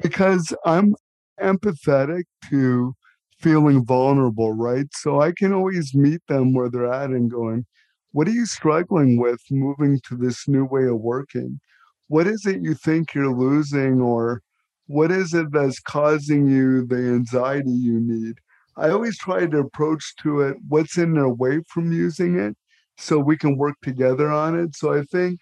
because 0.00 0.54
I'm 0.64 0.94
empathetic 1.40 2.24
to 2.50 2.94
feeling 3.38 3.84
vulnerable, 3.84 4.52
right? 4.52 4.86
So 4.92 5.20
I 5.20 5.32
can 5.32 5.52
always 5.52 5.94
meet 5.94 6.20
them 6.28 6.52
where 6.52 6.68
they're 6.68 6.92
at 6.92 7.10
and 7.10 7.30
going, 7.30 7.66
what 8.12 8.26
are 8.26 8.32
you 8.32 8.46
struggling 8.46 9.20
with 9.20 9.40
moving 9.50 10.00
to 10.08 10.16
this 10.16 10.48
new 10.48 10.64
way 10.64 10.84
of 10.86 11.00
working? 11.00 11.60
What 12.08 12.26
is 12.26 12.44
it 12.44 12.62
you 12.62 12.74
think 12.74 13.14
you're 13.14 13.34
losing 13.34 14.00
or 14.00 14.42
what 14.86 15.12
is 15.12 15.32
it 15.32 15.52
that's 15.52 15.78
causing 15.78 16.48
you 16.48 16.84
the 16.84 16.96
anxiety 16.96 17.70
you 17.70 18.00
need? 18.00 18.38
I 18.76 18.90
always 18.90 19.16
try 19.18 19.46
to 19.46 19.58
approach 19.58 20.14
to 20.22 20.40
it 20.40 20.56
what's 20.68 20.98
in 20.98 21.12
their 21.12 21.28
way 21.28 21.60
from 21.68 21.92
using 21.92 22.38
it 22.38 22.56
so 22.96 23.18
we 23.18 23.36
can 23.36 23.56
work 23.56 23.76
together 23.82 24.30
on 24.30 24.58
it. 24.58 24.74
So 24.74 24.92
I 24.92 25.02
think 25.02 25.40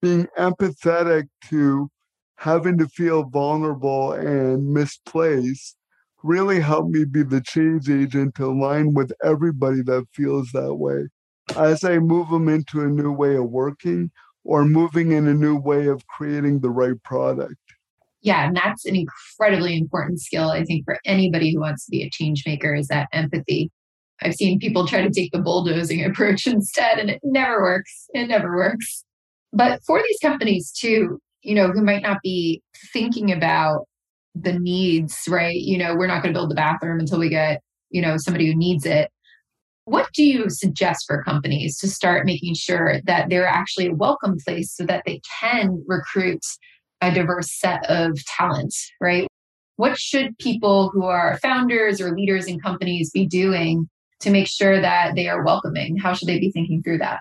being 0.00 0.26
empathetic 0.38 1.24
to 1.48 1.90
having 2.36 2.78
to 2.78 2.88
feel 2.88 3.24
vulnerable 3.24 4.12
and 4.12 4.72
misplaced 4.72 5.76
really 6.22 6.60
helped 6.60 6.90
me 6.90 7.04
be 7.04 7.22
the 7.22 7.42
change 7.42 7.90
agent 7.90 8.34
to 8.36 8.46
align 8.46 8.94
with 8.94 9.12
everybody 9.22 9.82
that 9.82 10.06
feels 10.14 10.50
that 10.52 10.74
way 10.74 11.08
as 11.54 11.84
I 11.84 11.98
move 11.98 12.30
them 12.30 12.48
into 12.48 12.80
a 12.80 12.88
new 12.88 13.12
way 13.12 13.36
of 13.36 13.44
working 13.44 14.10
or 14.44 14.64
moving 14.64 15.12
in 15.12 15.26
a 15.26 15.34
new 15.34 15.56
way 15.56 15.86
of 15.86 16.06
creating 16.06 16.60
the 16.60 16.70
right 16.70 17.00
product. 17.02 17.56
Yeah, 18.22 18.46
and 18.46 18.56
that's 18.56 18.84
an 18.86 18.96
incredibly 18.96 19.76
important 19.76 20.20
skill, 20.20 20.50
I 20.50 20.64
think, 20.64 20.84
for 20.84 20.98
anybody 21.04 21.52
who 21.52 21.60
wants 21.60 21.84
to 21.84 21.90
be 21.90 22.02
a 22.02 22.10
change 22.10 22.44
maker 22.46 22.74
is 22.74 22.88
that 22.88 23.08
empathy. 23.12 23.70
I've 24.22 24.34
seen 24.34 24.58
people 24.58 24.86
try 24.86 25.02
to 25.02 25.10
take 25.10 25.30
the 25.32 25.38
bulldozing 25.38 26.04
approach 26.10 26.46
instead, 26.46 26.98
and 26.98 27.10
it 27.10 27.20
never 27.22 27.62
works. 27.62 28.08
It 28.14 28.26
never 28.26 28.56
works. 28.56 29.04
But 29.52 29.82
for 29.84 30.02
these 30.02 30.18
companies, 30.20 30.72
too, 30.72 31.20
you 31.42 31.54
know, 31.54 31.70
who 31.70 31.82
might 31.82 32.02
not 32.02 32.18
be 32.22 32.62
thinking 32.92 33.30
about 33.32 33.86
the 34.34 34.58
needs, 34.58 35.22
right? 35.28 35.56
You 35.56 35.78
know, 35.78 35.94
we're 35.94 36.08
not 36.08 36.22
going 36.22 36.34
to 36.34 36.38
build 36.38 36.50
the 36.50 36.56
bathroom 36.56 37.00
until 37.00 37.18
we 37.18 37.28
get, 37.28 37.62
you 37.90 38.02
know, 38.02 38.16
somebody 38.16 38.46
who 38.46 38.56
needs 38.56 38.84
it. 38.84 39.10
What 39.86 40.12
do 40.14 40.24
you 40.24 40.50
suggest 40.50 41.04
for 41.06 41.22
companies 41.22 41.78
to 41.78 41.88
start 41.88 42.26
making 42.26 42.54
sure 42.54 43.00
that 43.04 43.28
they're 43.28 43.46
actually 43.46 43.86
a 43.86 43.94
welcome 43.94 44.36
place 44.44 44.74
so 44.74 44.84
that 44.86 45.04
they 45.06 45.20
can 45.40 45.84
recruit 45.86 46.44
a 47.00 47.14
diverse 47.14 47.56
set 47.56 47.88
of 47.88 48.18
talent, 48.24 48.74
right? 49.00 49.28
What 49.76 49.96
should 49.96 50.36
people 50.38 50.90
who 50.92 51.04
are 51.04 51.38
founders 51.38 52.00
or 52.00 52.16
leaders 52.16 52.46
in 52.46 52.58
companies 52.58 53.12
be 53.12 53.26
doing 53.26 53.88
to 54.22 54.30
make 54.30 54.48
sure 54.48 54.80
that 54.80 55.14
they 55.14 55.28
are 55.28 55.44
welcoming? 55.44 55.96
How 55.96 56.14
should 56.14 56.26
they 56.26 56.40
be 56.40 56.50
thinking 56.50 56.82
through 56.82 56.98
that? 56.98 57.20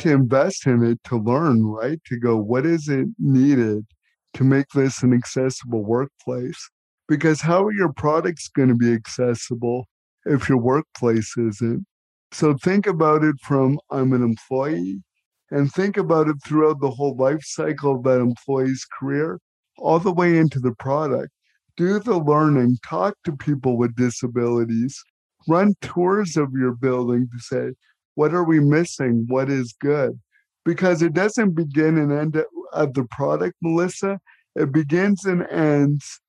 To 0.00 0.10
invest 0.12 0.66
in 0.66 0.82
it, 0.82 0.98
to 1.04 1.16
learn, 1.16 1.64
right? 1.64 2.00
To 2.06 2.18
go, 2.18 2.36
what 2.36 2.66
is 2.66 2.88
it 2.88 3.06
needed 3.20 3.86
to 4.34 4.42
make 4.42 4.66
this 4.74 5.04
an 5.04 5.12
accessible 5.12 5.84
workplace? 5.84 6.58
Because 7.06 7.40
how 7.40 7.64
are 7.66 7.72
your 7.72 7.92
products 7.92 8.48
going 8.48 8.70
to 8.70 8.74
be 8.74 8.92
accessible 8.92 9.86
if 10.24 10.48
your 10.48 10.58
workplace 10.58 11.36
isn't? 11.36 11.86
So 12.32 12.54
think 12.54 12.86
about 12.86 13.24
it 13.24 13.36
from 13.42 13.78
I'm 13.90 14.12
an 14.12 14.22
employee 14.22 15.02
and 15.50 15.70
think 15.72 15.96
about 15.96 16.28
it 16.28 16.36
throughout 16.46 16.80
the 16.80 16.90
whole 16.90 17.16
life 17.16 17.42
cycle 17.42 17.96
of 17.96 18.04
that 18.04 18.20
employee's 18.20 18.86
career, 18.98 19.40
all 19.78 19.98
the 19.98 20.12
way 20.12 20.38
into 20.38 20.60
the 20.60 20.74
product. 20.74 21.30
Do 21.76 21.98
the 21.98 22.18
learning, 22.18 22.78
talk 22.86 23.14
to 23.24 23.32
people 23.32 23.76
with 23.76 23.96
disabilities, 23.96 25.02
run 25.48 25.74
tours 25.80 26.36
of 26.36 26.52
your 26.52 26.72
building 26.72 27.28
to 27.32 27.38
say, 27.40 27.72
what 28.14 28.34
are 28.34 28.44
we 28.44 28.60
missing? 28.60 29.24
What 29.28 29.48
is 29.50 29.74
good? 29.80 30.18
Because 30.64 31.02
it 31.02 31.14
doesn't 31.14 31.54
begin 31.54 31.98
and 31.98 32.12
end 32.12 32.44
at 32.74 32.94
the 32.94 33.04
product, 33.10 33.56
Melissa. 33.62 34.20
It 34.54 34.72
begins 34.72 35.24
and 35.24 35.46
ends 35.48 36.20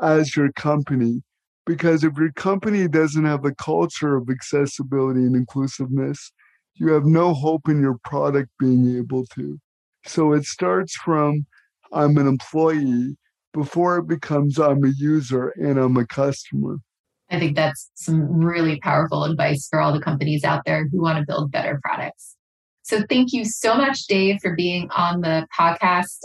as 0.00 0.36
your 0.36 0.52
company. 0.52 1.22
Because 1.70 2.02
if 2.02 2.18
your 2.18 2.32
company 2.32 2.88
doesn't 2.88 3.24
have 3.24 3.44
a 3.44 3.54
culture 3.54 4.16
of 4.16 4.28
accessibility 4.28 5.20
and 5.20 5.36
inclusiveness, 5.36 6.32
you 6.74 6.90
have 6.90 7.04
no 7.04 7.32
hope 7.32 7.68
in 7.68 7.80
your 7.80 7.96
product 8.02 8.48
being 8.58 8.98
able 8.98 9.24
to. 9.34 9.56
So 10.04 10.32
it 10.32 10.46
starts 10.46 10.96
from 10.96 11.46
I'm 11.92 12.18
an 12.18 12.26
employee 12.26 13.16
before 13.52 13.98
it 13.98 14.08
becomes 14.08 14.58
I'm 14.58 14.82
a 14.82 14.90
user 14.98 15.50
and 15.50 15.78
I'm 15.78 15.96
a 15.96 16.04
customer. 16.04 16.78
I 17.30 17.38
think 17.38 17.54
that's 17.54 17.88
some 17.94 18.44
really 18.44 18.80
powerful 18.80 19.22
advice 19.22 19.68
for 19.70 19.80
all 19.80 19.92
the 19.92 20.00
companies 20.00 20.42
out 20.42 20.64
there 20.66 20.88
who 20.88 21.00
want 21.00 21.20
to 21.20 21.24
build 21.24 21.52
better 21.52 21.78
products. 21.84 22.34
So 22.82 23.04
thank 23.08 23.32
you 23.32 23.44
so 23.44 23.76
much, 23.76 24.08
Dave, 24.08 24.40
for 24.42 24.56
being 24.56 24.90
on 24.90 25.20
the 25.20 25.46
podcast. 25.56 26.18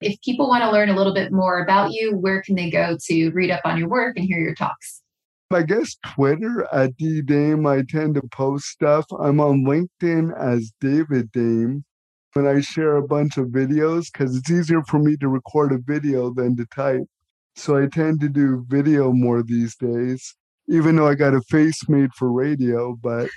If 0.00 0.20
people 0.22 0.48
want 0.48 0.62
to 0.62 0.70
learn 0.70 0.90
a 0.90 0.94
little 0.94 1.14
bit 1.14 1.32
more 1.32 1.60
about 1.60 1.92
you, 1.92 2.16
where 2.16 2.40
can 2.42 2.54
they 2.54 2.70
go 2.70 2.96
to 3.06 3.30
read 3.30 3.50
up 3.50 3.62
on 3.64 3.78
your 3.78 3.88
work 3.88 4.16
and 4.16 4.24
hear 4.24 4.38
your 4.38 4.54
talks? 4.54 5.02
I 5.50 5.62
guess 5.62 5.96
Twitter 6.06 6.68
at 6.72 6.96
D 6.96 7.22
Dame, 7.22 7.66
I 7.66 7.82
tend 7.88 8.14
to 8.14 8.22
post 8.30 8.66
stuff. 8.66 9.06
I'm 9.18 9.40
on 9.40 9.64
LinkedIn 9.64 10.38
as 10.38 10.72
David 10.80 11.32
Dame. 11.32 11.84
And 12.36 12.46
I 12.46 12.60
share 12.60 12.96
a 12.96 13.06
bunch 13.06 13.36
of 13.36 13.46
videos 13.46 14.12
because 14.12 14.36
it's 14.36 14.50
easier 14.50 14.82
for 14.84 15.00
me 15.00 15.16
to 15.16 15.28
record 15.28 15.72
a 15.72 15.78
video 15.78 16.32
than 16.32 16.56
to 16.58 16.66
type. 16.66 17.02
So 17.56 17.82
I 17.82 17.86
tend 17.86 18.20
to 18.20 18.28
do 18.28 18.64
video 18.68 19.10
more 19.12 19.42
these 19.42 19.74
days, 19.74 20.36
even 20.68 20.94
though 20.94 21.08
I 21.08 21.14
got 21.14 21.34
a 21.34 21.40
face 21.48 21.88
made 21.88 22.10
for 22.14 22.30
radio. 22.30 22.96
But 23.02 23.30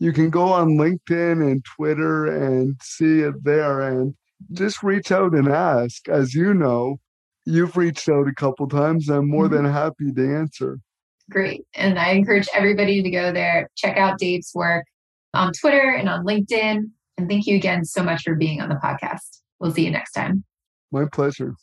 you 0.00 0.12
can 0.12 0.30
go 0.30 0.50
on 0.50 0.70
LinkedIn 0.70 1.48
and 1.48 1.64
Twitter 1.76 2.26
and 2.26 2.74
see 2.82 3.20
it 3.20 3.44
there 3.44 3.82
and 3.82 4.14
just 4.52 4.82
reach 4.82 5.12
out 5.12 5.32
and 5.32 5.48
ask. 5.48 6.08
As 6.08 6.34
you 6.34 6.54
know, 6.54 7.00
you've 7.44 7.76
reached 7.76 8.08
out 8.08 8.28
a 8.28 8.34
couple 8.34 8.68
times. 8.68 9.08
I'm 9.08 9.28
more 9.28 9.46
mm-hmm. 9.46 9.54
than 9.54 9.64
happy 9.72 10.12
to 10.12 10.36
answer. 10.36 10.80
Great. 11.30 11.66
And 11.74 11.98
I 11.98 12.10
encourage 12.10 12.48
everybody 12.54 13.02
to 13.02 13.10
go 13.10 13.32
there, 13.32 13.68
check 13.76 13.96
out 13.96 14.18
Dave's 14.18 14.52
work 14.54 14.86
on 15.34 15.52
Twitter 15.52 15.90
and 15.90 16.08
on 16.08 16.24
LinkedIn. 16.24 16.90
And 17.18 17.28
thank 17.28 17.46
you 17.46 17.56
again 17.56 17.84
so 17.84 18.02
much 18.02 18.22
for 18.22 18.34
being 18.34 18.60
on 18.60 18.68
the 18.68 18.76
podcast. 18.76 19.40
We'll 19.60 19.72
see 19.72 19.84
you 19.84 19.90
next 19.90 20.12
time. 20.12 20.44
My 20.90 21.04
pleasure. 21.10 21.54